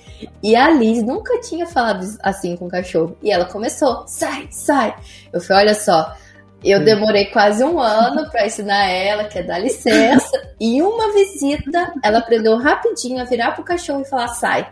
[0.43, 3.17] E a Liz nunca tinha falado assim com o cachorro.
[3.23, 4.95] E ela começou, sai, sai.
[5.33, 6.15] Eu falei, olha só,
[6.63, 6.83] eu É.
[6.83, 10.29] demorei quase um ano pra ensinar ela que é dar licença.
[10.61, 14.69] e em uma visita, ela aprendeu rapidinho a virar pro cachorro e falar, sai.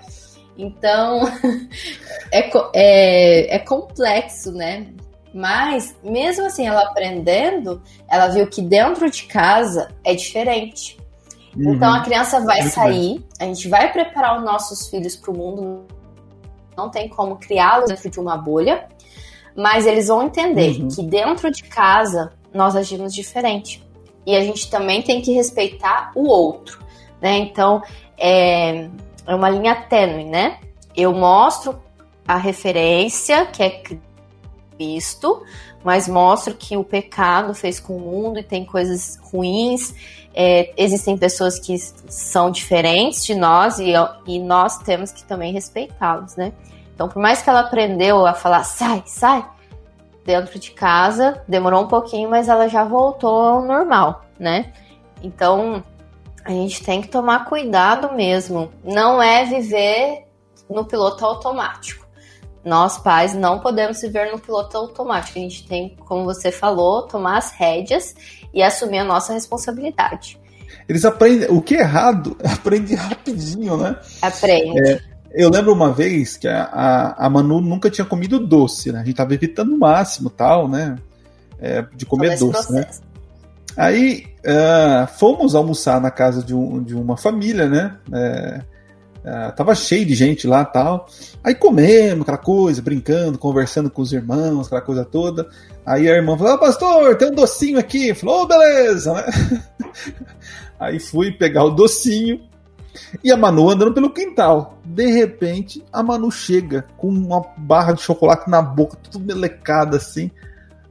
[0.59, 1.21] Então,
[2.33, 4.87] é, é, é complexo, né?
[5.33, 10.97] Mas, mesmo assim, ela aprendendo, ela viu que dentro de casa é diferente.
[11.55, 12.63] Então, a criança vai Uhum.
[12.63, 15.85] Muito sair, a gente vai preparar os nossos filhos para o mundo.
[16.75, 18.87] Não tem como criá-los dentro de uma bolha,
[19.55, 20.87] mas eles vão entender Uhum.
[20.89, 23.87] que dentro de casa nós agimos diferente.
[24.25, 26.83] E a gente também tem que respeitar o outro,
[27.21, 27.37] né?
[27.37, 27.81] Então,
[28.17, 28.89] é,
[29.29, 30.57] é uma linha tênue, né?
[30.95, 31.79] Eu mostro
[32.27, 33.83] a referência, que é
[34.75, 35.43] Cristo,
[35.83, 39.93] mas mostro que o pecado fez com o mundo e tem coisas ruins.
[40.33, 43.93] É, existem pessoas que são diferentes de nós e,
[44.25, 46.51] e nós temos que também respeitá-los, né?
[46.95, 49.45] Então, por mais que ela aprendeu a falar sai, sai,
[50.25, 54.73] dentro de casa, demorou um pouquinho, mas ela já voltou ao normal, né?
[55.21, 55.83] Então,
[56.49, 58.71] a gente tem que tomar cuidado mesmo.
[58.83, 60.23] Não é viver
[60.67, 62.07] no piloto automático.
[62.65, 65.37] Nós, pais, não podemos viver no piloto automático.
[65.37, 68.15] A gente tem, como você falou, tomar as rédeas
[68.51, 70.39] e assumir a nossa responsabilidade.
[70.87, 71.47] Eles aprendem.
[71.51, 73.95] O que é errado, aprende rapidinho, né?
[74.19, 75.03] Aprende.
[75.31, 79.01] Eu lembro uma vez que a, a, a Manu nunca tinha comido doce, né?
[79.01, 80.95] A gente tava evitando o máximo tal, né?
[81.59, 82.87] É, de comer Todo esse doce, né?
[83.79, 87.97] Aí ah, fomos almoçar na casa de, um- de uma família, né?
[88.11, 88.61] É,
[89.23, 91.07] ah, tava cheio de gente lá tal.
[91.41, 95.47] Aí comemos aquela coisa, brincando, conversando com os irmãos, aquela coisa toda.
[95.85, 98.13] Aí a irmã falou: ah, Pastor, tem um docinho aqui.
[98.13, 99.23] Falou: oh, beleza, né?
[100.77, 102.41] Aí fui pegar o docinho
[103.23, 104.77] e a Manu andando pelo quintal.
[104.83, 110.29] De repente, a Manu chega com uma barra de chocolate na boca, tudo melecada assim.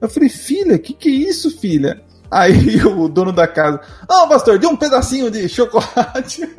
[0.00, 2.00] Eu falei, filha, que que é isso, filha?
[2.30, 6.48] Aí o dono da casa, ah, pastor, dê um pedacinho de chocolate.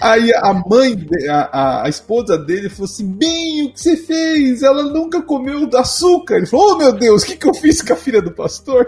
[0.00, 0.96] Aí a mãe,
[1.28, 4.62] a, a esposa dele falou assim: Bem, o que você fez?
[4.62, 6.36] Ela nunca comeu açúcar.
[6.36, 8.86] Ele falou: Oh meu Deus, o que, que eu fiz com a filha do pastor?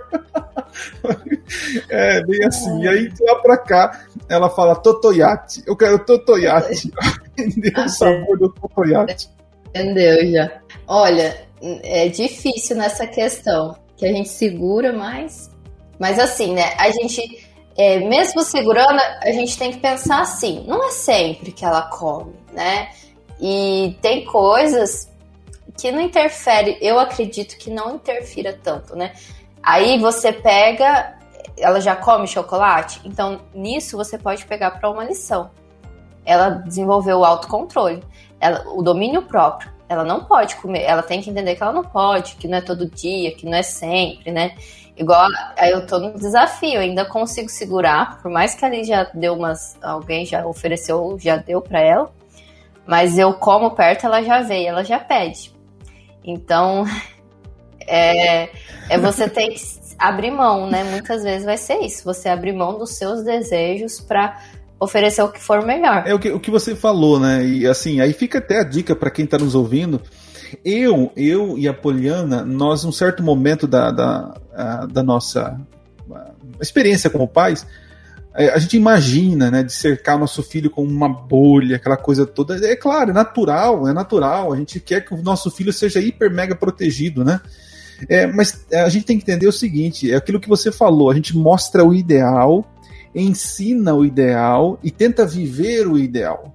[1.91, 2.83] é, bem assim.
[2.83, 6.93] E aí de lá pra cá, ela fala: Totoyate, eu quero Totoyate.
[7.37, 9.29] Entendeu o sabor do Totoyate.
[9.69, 10.51] Entendeu já.
[10.87, 15.51] Olha, é difícil nessa questão, que a gente segura mais.
[15.99, 16.73] Mas assim, né?
[16.79, 17.47] A gente,
[17.77, 22.33] é, mesmo segurando, a gente tem que pensar assim: não é sempre que ela come,
[22.51, 22.89] né?
[23.39, 25.11] E tem coisas
[25.77, 29.13] que não interfere, eu acredito que não interfira tanto, né?
[29.63, 31.19] Aí você pega,
[31.59, 35.51] ela já come chocolate, então nisso você pode pegar para uma lição.
[36.25, 38.03] Ela desenvolveu o autocontrole
[38.41, 39.71] ela- o domínio próprio.
[39.91, 42.61] Ela não pode comer, ela tem que entender que ela não pode, que não é
[42.61, 44.55] todo dia, que não é sempre, né?
[44.97, 45.27] Igual
[45.59, 49.77] aí eu tô no desafio, ainda consigo segurar, por mais que ali já deu umas.
[49.83, 52.09] Alguém já ofereceu, já deu pra ela,
[52.87, 55.53] mas eu como perto, ela já veio, ela já pede.
[56.23, 56.85] Então,
[57.85, 58.49] é,
[58.89, 59.61] é você ter que
[59.99, 60.85] abrir mão, né?
[60.85, 64.41] Muitas vezes vai ser isso, você abrir mão dos seus desejos pra
[64.81, 66.05] oferecer o que for melhor.
[66.07, 67.45] É o que, o que você falou, né?
[67.45, 70.01] E assim, aí fica até a dica para quem tá nos ouvindo.
[70.65, 74.35] Eu, eu e a Poliana, nós, num certo momento da, da,
[74.91, 75.61] da nossa
[76.61, 77.67] experiência como pais,
[78.35, 82.57] eh, a gente imagina, né, de cercar nosso filho com uma bolha, aquela coisa toda.
[82.67, 84.53] É claro, é natural, é natural.
[84.53, 87.41] A gente quer que o nosso filho seja hiper mega protegido, né?
[88.09, 91.15] É, mas a gente tem que entender o seguinte: é aquilo que você falou, a
[91.15, 92.65] gente mostra o ideal,
[93.15, 96.55] ensina o ideal e tenta viver o ideal.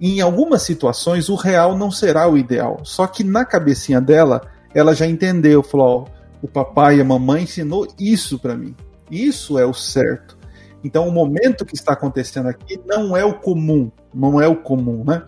[0.00, 2.80] Em algumas situações, o real não será o ideal.
[2.84, 4.40] Só que na cabecinha dela
[4.74, 6.08] ela já entendeu, falou:
[6.40, 8.74] o papai e a mamãe ensinou isso para mim.
[9.10, 10.38] Isso é o certo.
[10.82, 15.04] Então, o momento que está acontecendo aqui não é o comum, não é o comum,
[15.04, 15.22] né?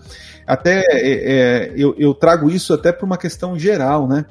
[0.47, 4.25] Até é, é, eu, eu, trago isso até para uma questão geral, né?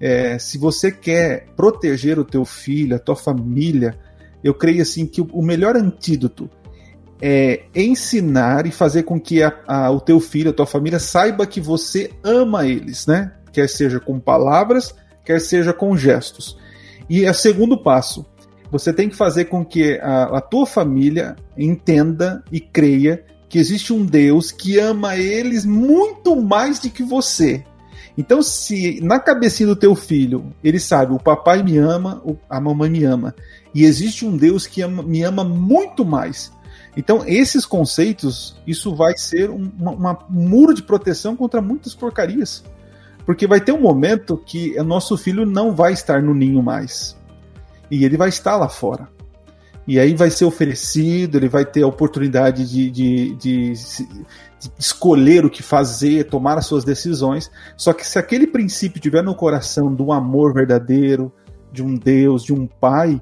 [0.00, 3.96] É, se você quer proteger o teu filho, a tua família,
[4.46, 6.48] eu creio assim que o melhor antídoto
[7.20, 11.46] é ensinar e fazer com que a, a, o teu filho, a tua família saiba
[11.46, 13.32] que você ama eles, né?
[13.52, 14.94] Quer seja com palavras,
[15.24, 16.56] quer seja com gestos.
[17.08, 18.24] E é o segundo passo,
[18.70, 23.92] você tem que fazer com que a, a tua família entenda e creia que existe
[23.92, 27.64] um Deus que ama eles muito mais do que você.
[28.18, 32.90] Então, se na cabecinha do teu filho ele sabe o papai me ama, a mamãe
[32.90, 33.34] me ama,
[33.76, 36.50] e existe um Deus que ama, me ama muito mais.
[36.96, 42.64] Então, esses conceitos, isso vai ser um uma, muro de proteção contra muitas porcarias.
[43.26, 47.14] Porque vai ter um momento que o nosso filho não vai estar no ninho mais
[47.90, 49.10] e ele vai estar lá fora.
[49.86, 55.44] E aí vai ser oferecido, ele vai ter a oportunidade de, de, de, de, escolher
[55.44, 57.50] o que fazer, tomar as suas decisões.
[57.76, 61.30] Só que se aquele princípio tiver no coração do amor verdadeiro,
[61.70, 63.20] de um Deus, de um Pai,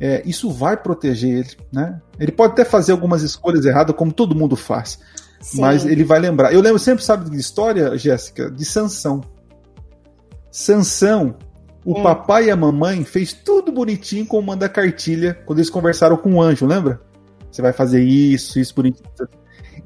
[0.00, 1.50] é, isso vai proteger ele.
[1.72, 2.00] Né?
[2.18, 4.98] Ele pode até fazer algumas escolhas erradas, como todo mundo faz.
[5.40, 5.60] Sim.
[5.60, 6.52] Mas ele vai lembrar.
[6.52, 9.20] Eu lembro sempre, sabe, de história, Jéssica, de Sansão.
[10.50, 11.36] Sansão,
[11.84, 12.02] o hum.
[12.02, 16.42] papai e a mamãe fez tudo bonitinho como manda cartilha quando eles conversaram com o
[16.42, 17.00] anjo, lembra?
[17.50, 19.08] Você vai fazer isso, isso bonitinho.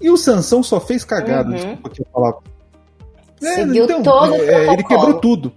[0.01, 1.57] E o Sansão só fez cagada, uhum.
[1.57, 2.39] desculpa que eu falava.
[3.43, 5.53] É, então, todo é, ele quebrou tudo.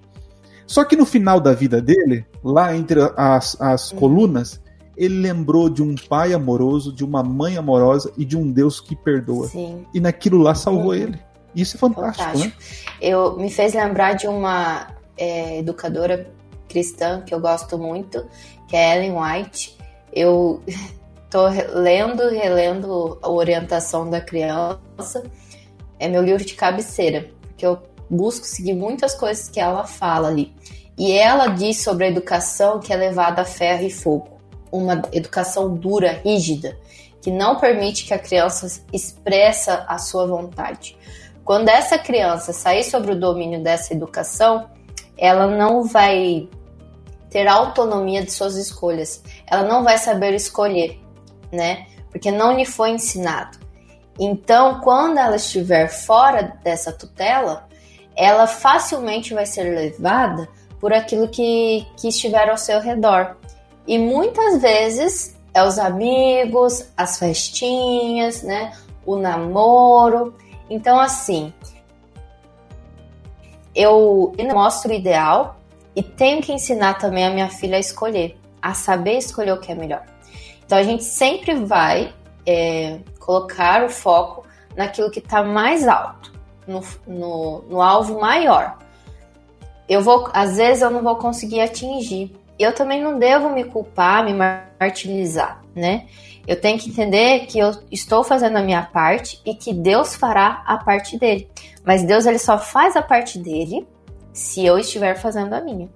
[0.74, 4.00] Só que no final da vida dele, lá entre as, as uhum.
[4.00, 4.60] colunas,
[4.98, 8.96] ele lembrou de um pai amoroso, de uma mãe amorosa e de um Deus que
[8.96, 9.46] perdoa.
[9.50, 9.86] Sim.
[9.94, 10.96] E naquilo lá salvou uhum.
[10.96, 11.20] ele.
[11.56, 12.54] Isso é fantástico, fantástico, né?
[13.00, 16.28] Eu me fez lembrar de uma é, educadora
[16.68, 18.26] cristã que eu gosto muito,
[18.68, 19.78] que é Ellen White.
[20.12, 20.60] Eu
[21.30, 25.24] tô lendo e relendo a orientação da criança.
[26.00, 27.80] É meu livro de cabeceira, porque eu
[28.10, 30.54] busco seguir muitas coisas que ela fala ali.
[30.98, 34.38] E ela diz sobre a educação que é levada a ferro e fogo,
[34.72, 36.78] uma educação dura, rígida,
[37.22, 40.98] que não permite que a criança expressa a sua vontade.
[41.44, 44.70] Quando essa criança sair sobre o domínio dessa educação,
[45.18, 46.48] ela não vai
[47.30, 49.24] ter autonomia de suas escolhas.
[49.48, 51.00] Ela não vai saber escolher,
[51.52, 51.88] né?
[52.12, 53.58] Porque não lhe foi ensinado.
[54.20, 57.68] Então, quando ela estiver fora dessa tutela,
[58.16, 60.48] ela facilmente vai ser levada
[60.80, 63.38] por aquilo que, que estiver ao seu redor.
[63.88, 68.74] E muitas vezes é os amigos, as festinhas, né?
[69.06, 70.34] O namoro.
[70.70, 71.54] Então, assim,
[73.76, 75.58] eu mostro o ideal
[75.96, 79.72] e tenho que ensinar também a minha filha a escolher, a saber escolher o que
[79.72, 80.04] é melhor.
[80.66, 82.14] Então a gente sempre vai
[82.46, 84.46] é, colocar o foco
[84.76, 86.33] naquilo que está mais alto,
[86.68, 88.78] no, no, no alvo maior.
[89.88, 92.36] Eu vou, às vezes eu não vou conseguir atingir.
[92.58, 96.08] Eu também não devo me culpar, me martirizar, né?
[96.46, 100.64] Eu tenho que entender que eu estou fazendo a minha parte e que Deus fará
[100.66, 101.50] a parte dele.
[101.84, 103.88] Mas Deus ele só faz a parte dele
[104.34, 105.90] se eu estiver fazendo a minha.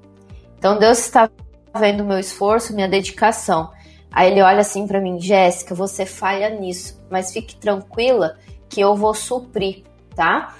[0.57, 1.29] Então Deus está
[1.75, 3.71] vendo meu esforço, minha dedicação.
[4.11, 8.37] Aí ele olha assim para mim, Jéssica, você falha nisso, mas fique tranquila
[8.69, 9.83] que eu vou suprir,
[10.17, 10.57] tá?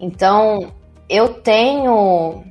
[0.00, 0.72] Então
[1.08, 2.42] eu tenho,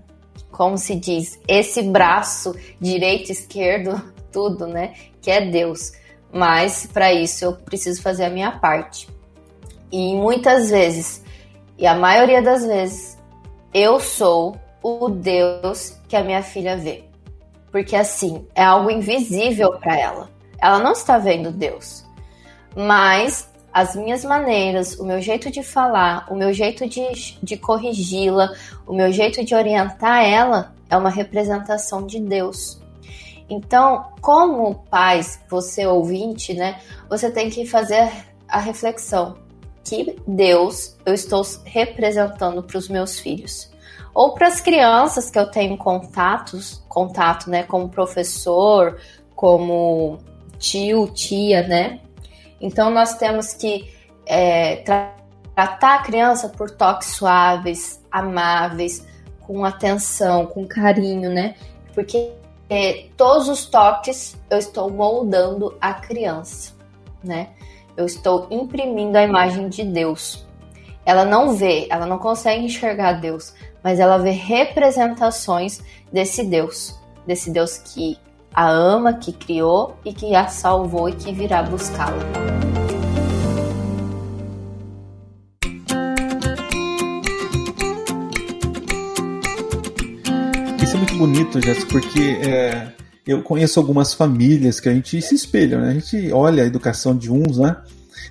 [0.52, 4.00] como se diz, esse braço direito, esquerdo,
[4.32, 4.94] tudo, né?
[5.20, 5.92] Que é Deus
[6.32, 9.10] mas para isso eu preciso fazer a minha parte.
[9.92, 11.24] E muitas vezes,
[11.78, 13.18] e a maioria das vezes,
[13.74, 17.04] eu sou o Deus que a minha filha vê.
[17.72, 20.30] Porque assim, é algo invisível para ela.
[20.62, 22.06] Ela não está vendo Deus.
[22.76, 23.50] Mas
[23.80, 28.52] as minhas maneiras, o meu jeito de falar, o meu jeito de, de corrigi-la,
[28.86, 32.78] o meu jeito de orientar ela é uma representação de Deus.
[33.50, 38.12] Então, como pais, você ouvinte, né, você tem que fazer
[38.50, 39.38] a reflexão
[39.84, 43.72] que Deus eu estou representando para os meus filhos
[44.14, 49.00] ou para as crianças que eu tenho contatos, contato, né, como professor,
[49.34, 50.20] como
[50.60, 52.02] tio, tia, né?
[52.62, 53.94] Então nós temos que
[54.26, 55.16] é, tra
[55.56, 59.06] tratar a criança por toques suaves, amáveis,
[59.42, 61.56] com atenção, com carinho, né?
[61.94, 62.32] Porque
[62.70, 66.74] é, todos os toques eu estou moldando a criança,
[67.22, 67.50] né?
[67.98, 70.48] Eu estou imprimindo a imagem de Deus.
[71.06, 73.54] ela não vê, ela não consegue enxergar Deus,
[73.84, 75.82] mas ela vê representações
[76.14, 78.18] desse Deus, desse Deus que
[78.54, 82.18] a ama, que criou e que a salvou e que virá buscá-la.
[90.82, 92.88] Isso é muito bonito, Jéssica, porque é,
[93.26, 95.90] eu conheço algumas famílias que a gente se espelha, né?
[95.90, 97.76] A gente olha a educação de uns, né?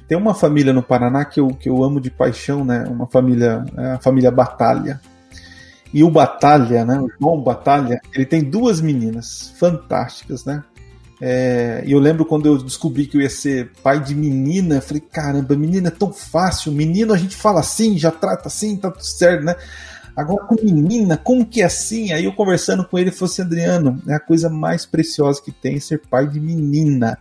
[0.09, 2.85] Tem uma família no Paraná que eu, que eu amo de paixão, né?
[2.89, 5.01] Uma família, é a família Batalha.
[5.93, 7.01] E o Batalha, né?
[7.01, 10.63] O João Batalha, ele tem duas meninas fantásticas, né?
[11.21, 14.83] É, e eu lembro quando eu descobri que eu ia ser pai de menina, eu
[14.83, 18.91] falei, caramba, menina é tão fácil, menino a gente fala assim, já trata assim, tá
[18.91, 19.57] tudo certo, né?
[20.15, 22.13] Agora com menina, como que é assim?
[22.13, 25.79] Aí eu conversando com ele, falou assim, Adriano, é a coisa mais preciosa que tem
[25.81, 27.19] ser pai de menina.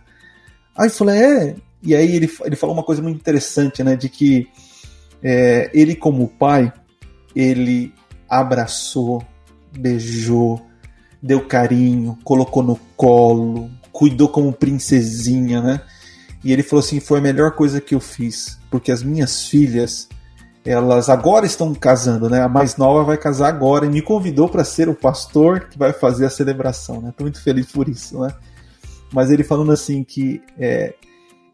[0.76, 1.56] Aí eu falei, é.
[1.80, 3.94] E aí ele, ele falou uma coisa muito interessante, né?
[3.94, 4.48] De que
[5.22, 6.72] é, ele como pai,
[7.36, 7.92] ele
[8.28, 9.22] abraçou,
[9.76, 10.60] beijou,
[11.22, 15.80] deu carinho, colocou no colo, cuidou como princesinha, né?
[16.44, 20.08] E ele falou assim: foi a melhor coisa que eu fiz, porque as minhas filhas,
[20.64, 22.42] elas agora estão casando, né?
[22.42, 25.92] A mais nova vai casar agora e me convidou para ser o pastor que vai
[25.92, 27.12] fazer a celebração, né?
[27.16, 28.32] Tô muito feliz por isso, né?
[29.12, 30.94] Mas ele falando assim que é,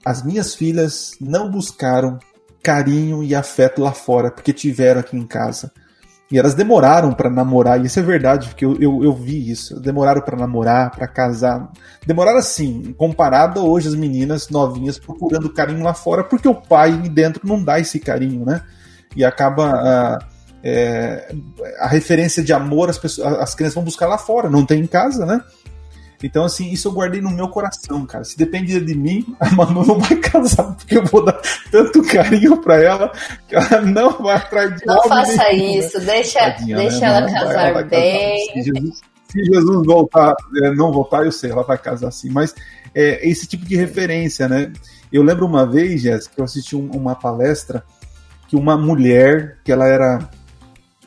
[0.05, 2.19] as minhas filhas não buscaram
[2.63, 5.73] carinho e afeto lá fora, porque tiveram aqui em casa.
[6.31, 9.79] E elas demoraram para namorar, e isso é verdade, porque eu, eu, eu vi isso.
[9.79, 11.71] Demoraram para namorar, para casar.
[12.07, 17.47] Demoraram assim, comparado hoje as meninas novinhas procurando carinho lá fora, porque o pai dentro
[17.47, 18.63] não dá esse carinho, né?
[19.15, 19.67] E acaba.
[19.67, 20.19] A,
[20.67, 21.35] é,
[21.79, 24.87] a referência de amor as, pessoas, as crianças vão buscar lá fora, não tem em
[24.87, 25.43] casa, né?
[26.25, 28.25] Então, assim, isso eu guardei no meu coração, cara.
[28.25, 31.39] Se depender de mim, a Manu não vai casar, porque eu vou dar
[31.71, 33.13] tanto carinho pra ela
[33.47, 36.07] que ela não vai atrás de Não faça nenhum, isso, né?
[36.07, 37.07] deixa, Tadinha, deixa né?
[37.09, 38.47] ela casar ela bem.
[38.47, 38.55] Casar.
[38.55, 42.31] Se, Jesus, se Jesus, voltar, é, não voltar, eu sei, ela vai casar assim.
[42.31, 42.55] Mas
[42.95, 44.73] é esse tipo de referência, né?
[45.13, 47.85] Eu lembro uma vez, Jéssica, que eu assisti um, uma palestra
[48.49, 50.27] que uma mulher, que ela era,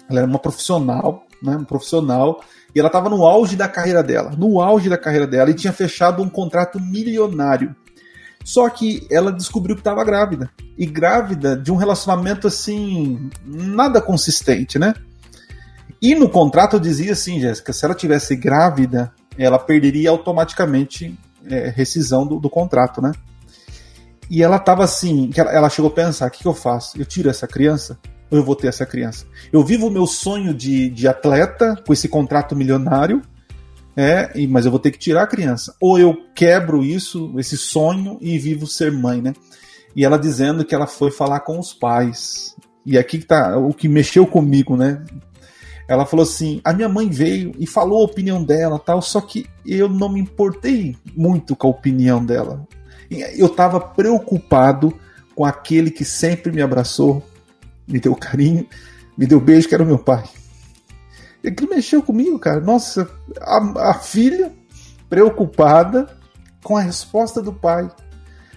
[0.07, 1.57] ela era uma profissional, né?
[1.57, 2.39] Um profissional
[2.78, 5.74] e ela estava no auge da carreira dela, no auge da carreira dela, e tinha
[5.74, 7.76] fechado um contrato milionário.
[8.46, 10.52] Só que ela descobriu que estava grávida.
[10.78, 14.94] E grávida de um relacionamento assim, nada consistente, né?
[16.00, 21.18] E no contrato dizia assim, Jéssica, se ela tivesse grávida, ela perderia automaticamente
[21.50, 23.12] é, rescisão do, do, contrato, né?
[24.30, 27.02] E ela estava assim, ela, ela, chegou a pensar, o que, que eu faço?
[27.02, 27.98] Eu tiro essa criança?
[28.30, 29.26] Eu vou ter essa criança?
[29.52, 33.22] Eu vivo o meu sonho de, de atleta com esse contrato milionário,
[33.96, 35.76] é, mas eu vou ter que tirar a criança.
[35.82, 39.34] Ou eu quebro isso, esse sonho, e vivo ser mãe, né?
[39.96, 42.56] E ela dizendo que ela foi falar com os pais.
[42.86, 45.04] E aqui que tá o que mexeu comigo, né?
[45.88, 49.48] Ela falou assim: a minha mãe veio e falou a opinião dela, tal, só que
[49.66, 52.68] eu não me importei muito com a opinião dela.
[53.10, 54.94] Eu estava preocupado
[55.34, 57.24] com aquele que sempre me abraçou,
[57.88, 58.68] me deu carinho,
[59.18, 60.24] me deu beijo, que era o meu pai.
[61.44, 62.60] E aquilo mexeu comigo, cara.
[62.60, 63.10] Nossa,
[63.40, 64.54] a, a filha
[65.10, 66.18] preocupada
[66.64, 67.90] com a resposta do pai.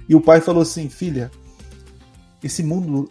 [0.09, 1.31] E o pai falou assim: Filha,
[2.43, 3.11] esse mundo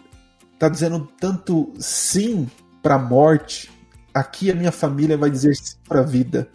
[0.57, 2.49] tá dizendo tanto sim
[2.81, 3.71] para a morte.
[4.13, 6.49] Aqui a minha família vai dizer sim para a vida.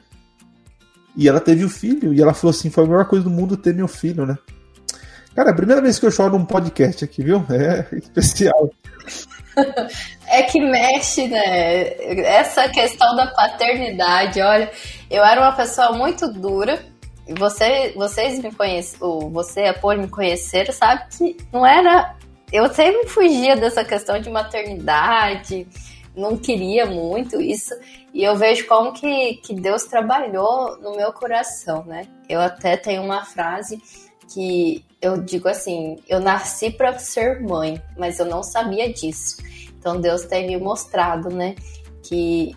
[1.16, 3.56] E ela teve o filho, e ela falou assim: foi a melhor coisa do mundo
[3.56, 4.36] ter meu filho, né?
[5.34, 7.44] Cara, é a primeira vez que eu choro num podcast aqui, viu?
[7.50, 8.70] É especial.
[10.26, 11.94] É que mexe, né?
[12.24, 14.70] Essa questão da paternidade, olha,
[15.10, 16.84] eu era uma pessoa muito dura.
[17.38, 18.98] Você, vocês me conhecem,
[19.30, 22.16] você é por me conhecer, sabe que não era.
[22.52, 25.66] Eu sempre fugia dessa questão de maternidade,
[26.16, 27.74] não queria muito isso.
[28.12, 32.06] E eu vejo como que, que Deus trabalhou no meu coração, né?
[32.28, 33.80] Eu até tenho uma frase
[34.32, 39.36] que eu digo assim: eu nasci para ser mãe, mas eu não sabia disso.
[39.78, 41.54] Então Deus tem me mostrado, né,
[42.02, 42.54] que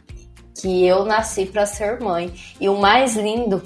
[0.59, 2.33] que eu nasci para ser mãe.
[2.59, 3.61] E o mais lindo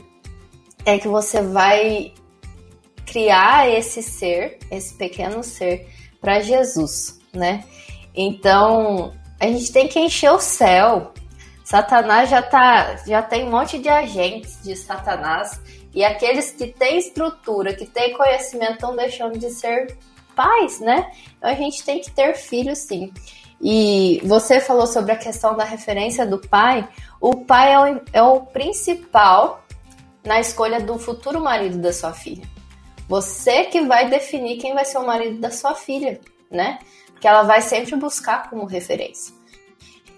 [0.86, 2.14] é que você vai
[3.06, 5.88] criar esse ser, esse pequeno ser
[6.20, 7.64] para Jesus, né?
[8.14, 11.14] Então, a gente tem que encher o céu.
[11.64, 15.60] Satanás já tá, já tem um monte de agentes de Satanás
[15.94, 19.98] e aqueles que têm estrutura, que têm conhecimento, estão deixando de ser
[20.36, 21.12] pais, né?
[21.38, 23.14] Então a gente tem que ter filhos sim.
[23.62, 26.88] E você falou sobre a questão da referência do pai.
[27.20, 29.64] O pai é o, é o principal
[30.24, 32.48] na escolha do futuro marido da sua filha.
[33.08, 36.20] Você que vai definir quem vai ser o marido da sua filha,
[36.50, 36.80] né?
[37.22, 39.34] que ela vai sempre buscar como referência.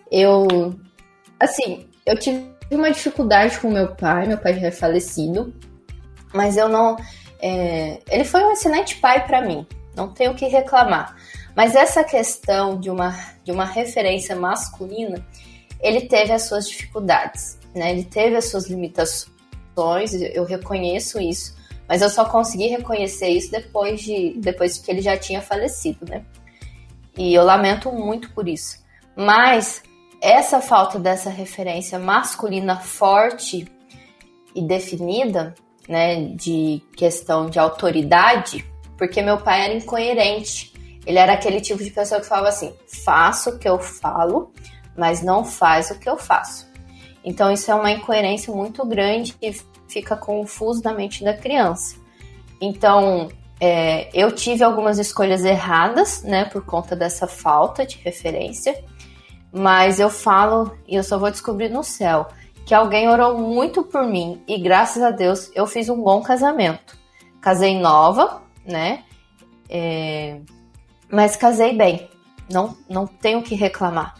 [0.09, 0.73] Eu,
[1.37, 5.53] assim, eu tive uma dificuldade com meu pai, meu pai já é falecido,
[6.33, 6.97] mas eu não.
[7.41, 9.65] É, ele foi um excelente pai para mim,
[9.95, 11.15] não tenho o que reclamar.
[11.55, 15.25] Mas essa questão de uma, de uma referência masculina,
[15.79, 17.91] ele teve as suas dificuldades, né?
[17.91, 21.55] Ele teve as suas limitações, eu reconheço isso,
[21.87, 26.23] mas eu só consegui reconhecer isso depois de depois que ele já tinha falecido, né?
[27.15, 28.83] E eu lamento muito por isso.
[29.15, 29.83] Mas
[30.23, 33.67] essa falta dessa referência masculina forte
[34.55, 35.53] e definida,
[35.87, 38.65] né, de questão de autoridade,
[38.97, 40.71] porque meu pai era incoerente.
[41.05, 44.53] Ele era aquele tipo de pessoa que falava assim: faço o que eu falo,
[44.95, 46.71] mas não faz o que eu faço.
[47.21, 49.53] Então isso é uma incoerência muito grande e
[49.89, 51.97] fica confuso na mente da criança.
[52.61, 53.27] Então
[53.59, 58.81] é, eu tive algumas escolhas erradas, né, por conta dessa falta de referência.
[59.53, 62.27] Mas eu falo, e eu só vou descobrir no céu,
[62.65, 66.97] que alguém orou muito por mim e graças a Deus eu fiz um bom casamento.
[67.39, 69.03] Casei nova, né?
[69.69, 70.39] É...
[71.07, 72.09] Mas casei bem.
[72.49, 74.15] Não, não tenho que reclamar.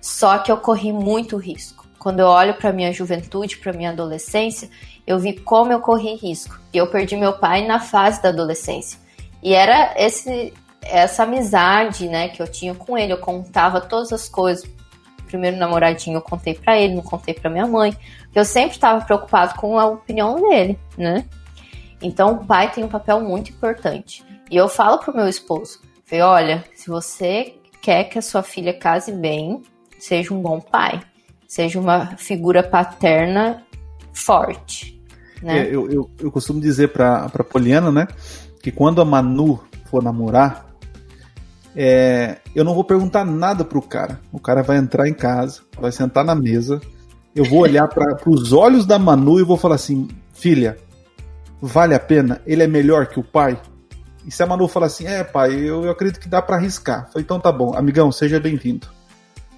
[0.00, 1.86] Só que eu corri muito risco.
[1.98, 4.70] Quando eu olho para minha juventude, para minha adolescência,
[5.06, 6.58] eu vi como eu corri risco.
[6.72, 8.98] E eu perdi meu pai na fase da adolescência.
[9.42, 13.12] E era esse essa amizade, né, que eu tinha com ele.
[13.12, 14.64] Eu contava todas as coisas
[15.28, 19.04] primeiro namoradinho eu contei para ele, não contei para minha mãe, porque eu sempre estava
[19.04, 21.24] preocupado com a opinião dele, né?
[22.02, 24.24] Então o pai tem um papel muito importante.
[24.50, 28.72] E eu falo pro meu esposo, falei, olha, se você quer que a sua filha
[28.72, 29.62] case bem,
[29.98, 31.00] seja um bom pai,
[31.46, 33.62] seja uma figura paterna
[34.12, 35.00] forte.
[35.42, 35.60] Né?
[35.60, 38.06] É, eu, eu, eu costumo dizer pra Poliana, né,
[38.62, 40.67] que quando a Manu for namorar,
[41.80, 44.18] é, eu não vou perguntar nada pro cara.
[44.32, 46.80] O cara vai entrar em casa, vai sentar na mesa.
[47.32, 50.76] Eu vou olhar para os olhos da Manu e vou falar assim: filha,
[51.62, 52.42] vale a pena?
[52.44, 53.56] Ele é melhor que o pai?
[54.26, 57.06] E se a Manu falar assim: é, pai, eu, eu acredito que dá para arriscar.
[57.12, 58.88] Falei, então tá bom, amigão, seja bem-vindo.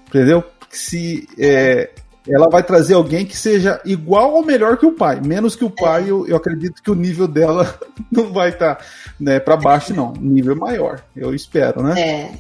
[0.07, 0.45] Entendeu?
[0.69, 1.89] Se é,
[2.33, 5.21] ela vai trazer alguém que seja igual ou melhor que o pai.
[5.25, 7.79] Menos que o pai, eu, eu acredito que o nível dela
[8.11, 8.85] não vai estar tá,
[9.19, 10.13] né, para baixo, não.
[10.13, 12.01] Nível maior, eu espero, né?
[12.01, 12.33] É.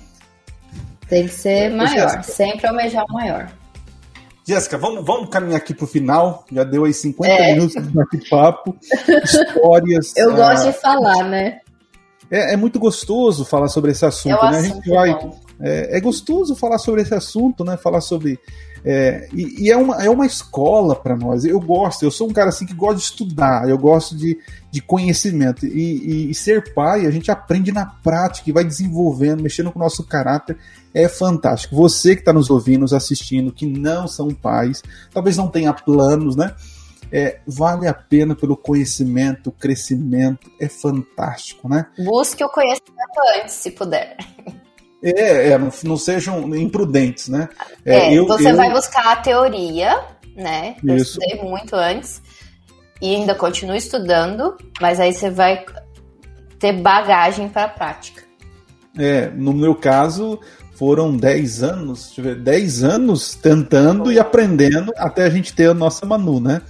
[1.08, 3.50] Tem que ser maior, sempre almejar o maior.
[4.46, 6.44] Jéssica, vamos, vamos caminhar aqui para o final.
[6.50, 7.52] Já deu aí 50 é.
[7.52, 8.76] minutos de bate-papo,
[9.24, 10.14] histórias.
[10.18, 11.60] Eu ah, gosto de falar, né?
[12.30, 14.58] É, é, muito gostoso falar sobre esse assunto, é né?
[14.58, 15.18] A gente vai.
[15.60, 17.76] É, é, gostoso falar sobre esse assunto, né?
[17.76, 18.38] Falar sobre
[18.84, 21.44] é, e, e é, uma, é uma escola para nós.
[21.44, 24.38] Eu gosto, eu sou um cara assim que gosta de estudar, eu gosto de,
[24.70, 25.66] de conhecimento.
[25.66, 29.78] E, e, e ser pai, a gente aprende na prática e vai desenvolvendo, mexendo com
[29.78, 30.56] o nosso caráter.
[30.94, 31.76] É fantástico.
[31.76, 34.82] Você que está nos ouvindo, nos assistindo, que não são pais,
[35.12, 36.54] talvez não tenha planos, né?
[37.12, 41.86] É, vale a pena pelo conhecimento, crescimento, é fantástico, né?
[41.98, 44.16] Busque o conhecimento antes, se puder.
[45.02, 47.48] É, é não, não, sejam imprudentes, né?
[47.84, 48.56] É, é eu, você eu...
[48.56, 49.98] vai buscar a teoria,
[50.36, 50.76] né?
[50.84, 51.18] Eu Isso.
[51.18, 52.20] estudei muito antes
[53.00, 55.64] e ainda continuo estudando, mas aí você vai
[56.58, 58.22] ter bagagem para a prática.
[58.98, 60.38] É, no meu caso,
[60.74, 65.70] foram 10 anos, deixa eu ver, 10 anos tentando e aprendendo até a gente ter
[65.70, 66.60] a nossa Manu, né?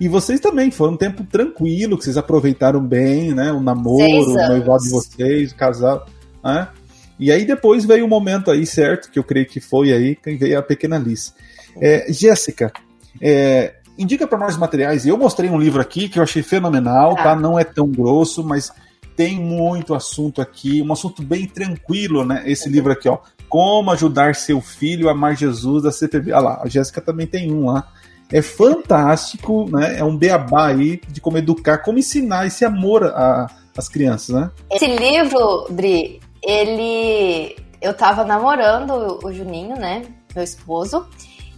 [0.00, 3.52] E vocês também, foi um tempo tranquilo, que vocês aproveitaram bem, né?
[3.52, 6.06] O namoro, o noivado de vocês, o casal,
[6.42, 6.68] né?
[7.20, 10.16] E aí depois veio o um momento aí, certo, que eu creio que foi aí,
[10.16, 11.34] que veio a pequena Liz.
[11.78, 12.72] É, Jéssica,
[13.20, 15.06] é, indica para nós materiais.
[15.06, 17.36] Eu mostrei um livro aqui que eu achei fenomenal, tá?
[17.36, 18.72] Não é tão grosso, mas
[19.14, 22.42] tem muito assunto aqui, um assunto bem tranquilo, né?
[22.46, 23.18] Esse livro aqui, ó.
[23.50, 26.32] Como ajudar seu filho a amar Jesus da CPB.
[26.32, 27.86] Olha lá, a Jéssica também tem um lá.
[28.32, 29.98] É fantástico, né?
[29.98, 33.04] É um beabá aí de como educar, como ensinar esse amor
[33.76, 34.50] às crianças, né?
[34.70, 37.56] Esse livro, Dri, ele.
[37.80, 40.02] Eu tava namorando o Juninho, né?
[40.34, 41.08] Meu esposo.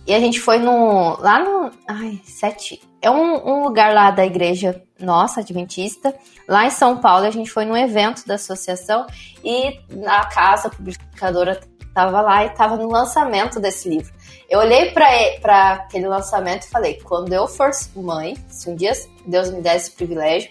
[0.07, 1.17] E a gente foi no.
[1.21, 1.71] Lá no.
[1.87, 2.81] Ai, sete.
[3.01, 6.15] É um, um, lugar lá da igreja nossa, adventista.
[6.49, 9.07] Lá em São Paulo, a gente foi num evento da associação
[9.45, 11.61] e a casa publicadora
[11.93, 14.13] tava lá e tava no lançamento desse livro.
[14.49, 18.93] Eu olhei para aquele lançamento e falei: quando eu for mãe, se um dia
[19.27, 20.51] Deus me der esse privilégio,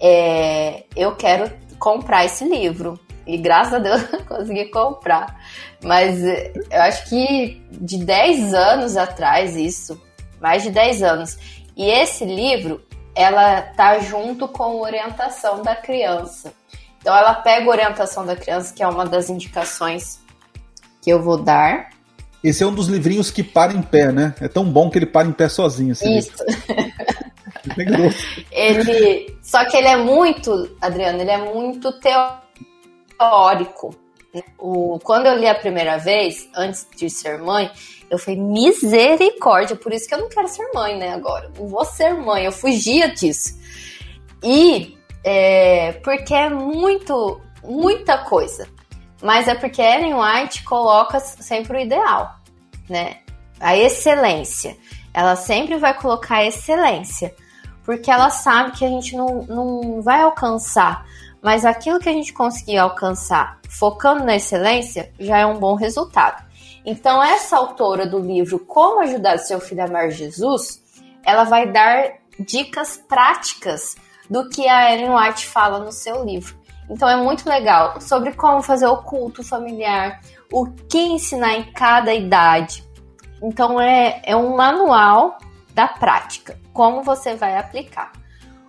[0.00, 2.98] é, eu quero comprar esse livro.
[3.26, 5.40] E graças a Deus eu consegui comprar.
[5.82, 10.00] Mas eh, eu acho que de 10 anos atrás, isso,
[10.40, 11.38] mais de 10 anos.
[11.76, 12.80] E esse livro,
[13.14, 16.52] ela tá junto com orientação da criança.
[17.00, 20.20] Então ela pega orientação da criança, que é uma das indicações
[21.02, 21.90] que eu vou dar.
[22.42, 24.34] Esse é um dos livrinhos que para em pé, né?
[24.40, 25.92] É tão bom que ele para em pé sozinho.
[25.92, 26.44] Isso.
[28.52, 32.45] ele, só que ele é muito, Adriano, ele é muito teórico.
[34.58, 37.70] O, quando eu li a primeira vez, antes de ser mãe,
[38.10, 41.50] eu falei, misericórdia, por isso que eu não quero ser mãe, né, agora.
[41.58, 43.58] Não vou ser mãe, eu fugia disso.
[44.42, 48.68] E é, porque é muito, muita coisa.
[49.22, 52.36] Mas é porque Ellen White coloca sempre o ideal,
[52.88, 53.18] né?
[53.58, 54.76] A excelência.
[55.12, 57.34] Ela sempre vai colocar a excelência.
[57.84, 61.06] Porque ela sabe que a gente não, não vai alcançar.
[61.46, 66.44] Mas aquilo que a gente conseguir alcançar focando na excelência já é um bom resultado.
[66.84, 70.82] Então, essa autora do livro Como Ajudar Seu Filho a Amar Jesus,
[71.24, 73.94] ela vai dar dicas práticas
[74.28, 76.58] do que a Ellen White fala no seu livro.
[76.90, 80.20] Então é muito legal sobre como fazer o culto familiar,
[80.52, 82.82] o que ensinar em cada idade.
[83.40, 85.38] Então é, é um manual
[85.72, 88.10] da prática, como você vai aplicar.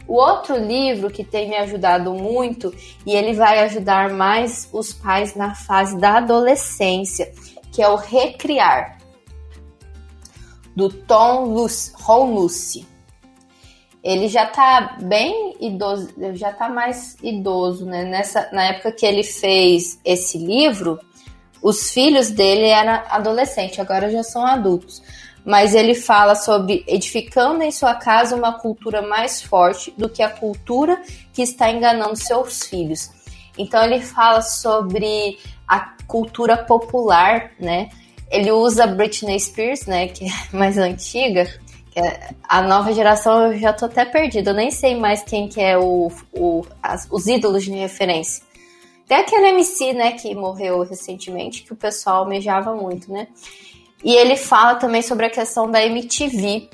[0.07, 2.73] O outro livro que tem me ajudado muito
[3.05, 7.31] e ele vai ajudar mais os pais na fase da adolescência,
[7.71, 8.97] que é o Recriar,
[10.75, 12.87] do Tom Lucy
[14.07, 18.05] ele já tá bem idoso, já tá mais idoso, né?
[18.05, 20.97] Nessa, na época que ele fez esse livro,
[21.61, 25.03] os filhos dele eram adolescentes, agora já são adultos.
[25.47, 30.29] Mas ele fala sobre edificando em sua casa uma cultura mais forte do que a
[30.29, 33.09] cultura que está enganando seus filhos.
[33.57, 37.89] Então ele fala sobre a cultura popular, né?
[38.29, 41.47] Ele usa Britney Spears, né, que é mais antiga,
[41.99, 45.59] é, a nova geração eu já tô até perdida, eu nem sei mais quem que
[45.59, 48.43] é o, o as, os ídolos de referência.
[49.07, 53.27] Tem aquele MC, né, que morreu recentemente, que o pessoal almejava muito, né?
[54.03, 56.69] E ele fala também sobre a questão da MTV.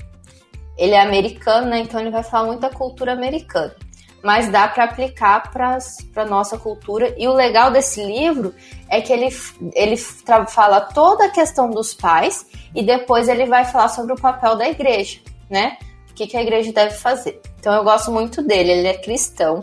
[0.76, 1.80] Ele é americano, né?
[1.80, 3.74] Então ele vai falar muito da cultura americana.
[4.22, 7.14] Mas dá para aplicar para nossa cultura.
[7.18, 8.54] E o legal desse livro
[8.88, 9.28] é que ele,
[9.74, 14.56] ele fala toda a questão dos pais e depois ele vai falar sobre o papel
[14.56, 15.20] da igreja,
[15.50, 15.76] né?
[16.10, 17.40] O que, que a igreja deve fazer.
[17.58, 19.60] Então eu gosto muito dele, ele é cristão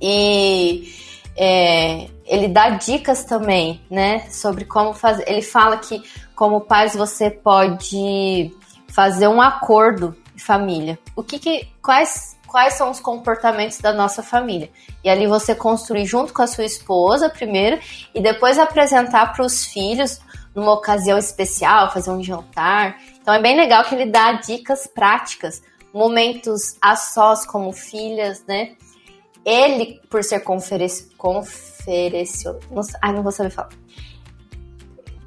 [0.00, 0.94] e
[1.36, 4.28] é, ele dá dicas também, né?
[4.30, 5.24] Sobre como fazer.
[5.28, 6.02] Ele fala que,
[6.38, 8.54] como pais, você pode
[8.86, 10.96] fazer um acordo de família.
[11.16, 14.70] O que, que quais quais são os comportamentos da nossa família.
[15.04, 17.78] E ali você construir junto com a sua esposa primeiro
[18.14, 20.18] e depois apresentar para os filhos
[20.54, 22.98] numa ocasião especial, fazer um jantar.
[23.20, 25.60] Então é bem legal que ele dá dicas práticas,
[25.92, 28.76] momentos a sós como filhas, né?
[29.44, 31.10] Ele, por ser conferenci...
[31.18, 32.58] conferencio...
[32.70, 33.70] Não, ai, não vou saber falar.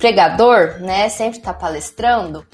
[0.02, 1.08] Pregador, né?
[1.10, 2.45] Sempre tá palestrando.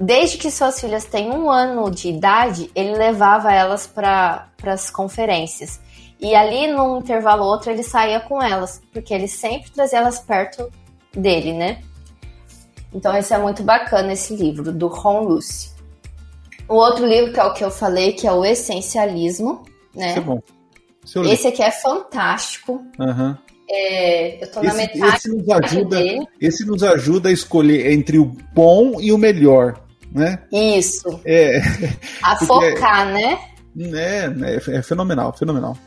[0.00, 5.80] Desde que suas filhas têm um ano de idade, ele levava elas para as conferências.
[6.20, 10.20] E ali, num intervalo ou outro, ele saía com elas, porque ele sempre trazia elas
[10.20, 10.70] perto
[11.12, 11.82] dele, né?
[12.94, 15.72] Então esse é muito bacana esse livro do Ron Lucy.
[16.68, 20.10] O outro livro que é o que eu falei, que é o Essencialismo, né?
[20.10, 20.40] Esse é bom.
[21.28, 22.84] Esse aqui é fantástico.
[22.98, 23.36] Uhum.
[23.74, 25.98] É, eu tô esse, na metade esse nos ajuda.
[26.38, 30.40] Esse nos ajuda a escolher entre o bom e o melhor, né?
[30.52, 31.20] Isso.
[31.24, 31.58] É.
[32.22, 33.38] A focar, né?
[33.94, 35.78] É, é, é fenomenal, fenomenal.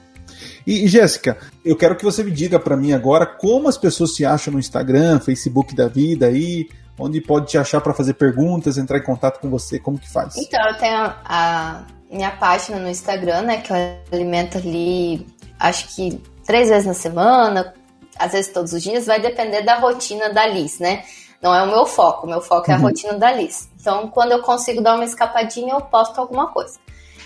[0.65, 4.25] E, Jéssica, eu quero que você me diga para mim agora como as pessoas te
[4.25, 6.67] acham no Instagram, Facebook da vida aí,
[6.97, 10.35] onde pode te achar para fazer perguntas, entrar em contato com você, como que faz?
[10.37, 13.75] Então, eu tenho a minha página no Instagram, né, que eu
[14.11, 15.27] alimento ali,
[15.59, 17.73] acho que três vezes na semana,
[18.17, 21.03] às vezes todos os dias, vai depender da rotina da Liz, né?
[21.41, 22.83] Não é o meu foco, o meu foco é a uhum.
[22.83, 23.69] rotina da Liz.
[23.79, 26.79] Então, quando eu consigo dar uma escapadinha, eu posto alguma coisa.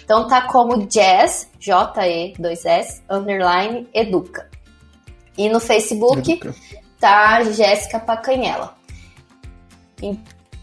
[0.03, 4.49] Então tá como Jazz, J-E, 2S, underline, Educa.
[5.37, 6.55] E no Facebook Educa.
[6.99, 8.75] tá Jéssica Pacanhela.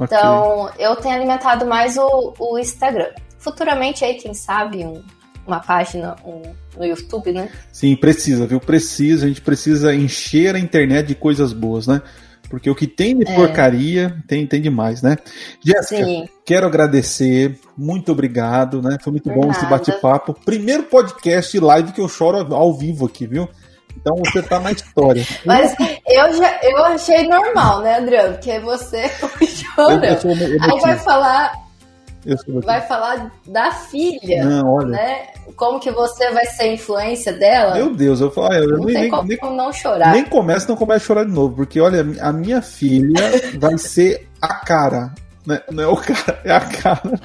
[0.00, 0.84] Então, okay.
[0.84, 3.12] eu tenho alimentado mais o, o, Instagram.
[3.38, 5.02] Futuramente aí, quem sabe, um,
[5.46, 6.42] uma página um,
[6.76, 7.48] no YouTube, né?
[7.72, 8.60] Sim, precisa, viu?
[8.60, 12.02] Precisa, a gente precisa encher a internet de coisas boas, né?
[12.48, 13.34] Porque o que tem de é.
[13.34, 15.16] porcaria tem, tem demais, né?
[15.64, 18.98] Jéssica, quero agradecer, muito obrigado, né?
[19.02, 19.58] Foi muito Por bom nada.
[19.58, 20.34] esse bate-papo.
[20.44, 23.48] Primeiro podcast live que eu choro ao vivo aqui, viu?
[23.96, 25.26] Então você tá na história.
[25.44, 25.74] Mas
[26.06, 28.34] eu já eu achei normal, né, Adriano?
[28.34, 29.08] Porque você
[29.74, 30.04] chorando.
[30.04, 31.65] Aí vai falar
[32.64, 34.44] vai falar da filha.
[34.44, 34.88] Não, olha.
[34.88, 35.26] Né?
[35.54, 37.74] Como que você vai ser influência dela?
[37.74, 40.12] Meu Deus, eu falo, eu não nem, tem como nem, não chorar.
[40.12, 43.22] Nem começa, não começa a chorar de novo, porque olha, a minha filha
[43.58, 45.14] vai ser a cara.
[45.46, 45.60] Né?
[45.70, 47.20] Não é o cara, é a cara.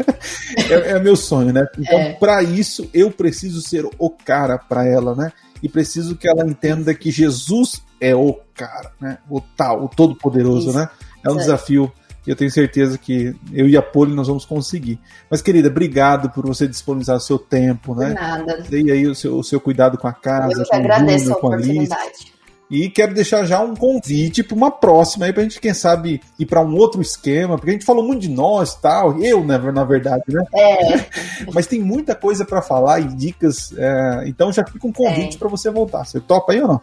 [0.70, 1.66] É, é meu sonho, né?
[1.78, 2.14] Então, É.
[2.14, 5.32] para isso, eu preciso ser o cara para ela, né?
[5.64, 9.18] E preciso que ela entenda que Jesus é o cara, né?
[9.30, 10.88] O tal, o todo-poderoso, né?
[11.24, 11.91] É um desafio.
[12.26, 14.99] E eu tenho certeza que eu e a Poli nós vamos conseguir.
[15.30, 18.13] Mas, querida, obrigado por você disponibilizar o seu tempo, né?
[18.13, 18.63] nada.
[18.69, 21.15] Dei aí o seu, o seu cuidado com a casa, Eu que com o agradeço
[21.15, 22.32] a Júnior, com a oportunidade.
[22.72, 26.45] E quero deixar já um convite para uma próxima aí, pra gente, quem sabe, ir
[26.45, 29.84] para um outro esquema, porque a gente falou muito de nós tal, eu, né, na
[29.84, 30.41] verdade, né?
[30.53, 31.05] É,
[31.53, 35.38] Mas tem muita coisa para falar e dicas, é, então já fica um convite É.
[35.38, 36.05] para você voltar.
[36.05, 36.82] Você topa aí ou não?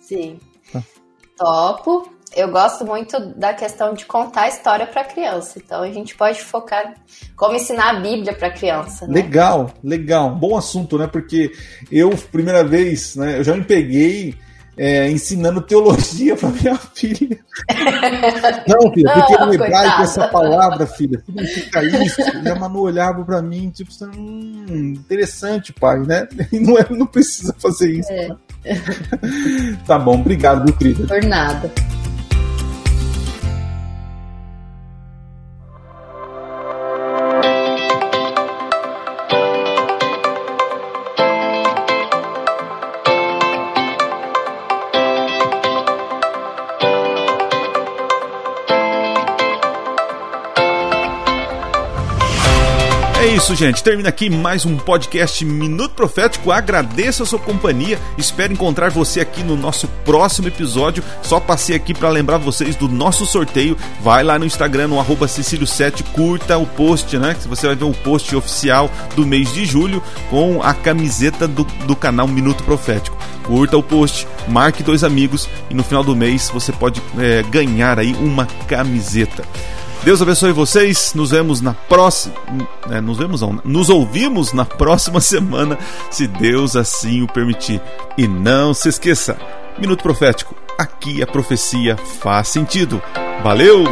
[0.00, 0.40] sim.
[0.72, 0.82] Tá.
[1.38, 2.10] Topo.
[2.34, 5.58] Eu gosto muito da questão de contar a história para criança.
[5.58, 6.94] Então a gente pode focar
[7.36, 9.06] como ensinar a Bíblia para criança.
[9.06, 9.14] Né?
[9.14, 10.30] Legal, legal.
[10.30, 11.08] Bom assunto, né?
[11.08, 11.52] Porque
[11.90, 14.36] eu, primeira vez, né, eu já me peguei
[14.76, 17.38] é, ensinando teologia para minha filha.
[18.66, 22.20] Não, filha, porque Não, no hebraico essa palavra, filha, significa isso.
[22.44, 26.28] E a Manu olhava para mim, tipo, hum, interessante, pai, né?
[26.52, 28.10] Não, é, não precisa fazer isso.
[28.10, 28.30] É.
[29.86, 31.06] Tá bom, obrigado, meu querido.
[31.06, 31.72] Por nada.
[53.40, 53.82] Isso, gente.
[53.82, 56.52] Termina aqui mais um podcast Minuto Profético.
[56.52, 57.98] Agradeço a sua companhia.
[58.18, 61.02] Espero encontrar você aqui no nosso próximo episódio.
[61.22, 63.78] Só passei aqui para lembrar vocês do nosso sorteio.
[64.02, 67.34] Vai lá no Instagram, no arroba Cecílio7, curta o post, né?
[67.34, 71.64] Que você vai ver o post oficial do mês de julho com a camiseta do,
[71.86, 73.16] do canal Minuto Profético.
[73.44, 77.98] Curta o post, marque dois amigos e no final do mês você pode é, ganhar
[77.98, 79.44] aí uma camiseta.
[80.02, 81.12] Deus abençoe vocês.
[81.14, 82.34] Nos vemos na próxima.
[82.90, 85.78] é, nos vemos não, Nos ouvimos na próxima semana,
[86.10, 87.80] se Deus assim o permitir.
[88.16, 89.36] E não se esqueça:
[89.78, 90.54] Minuto Profético.
[90.78, 93.02] Aqui a profecia faz sentido.
[93.42, 93.84] Valeu!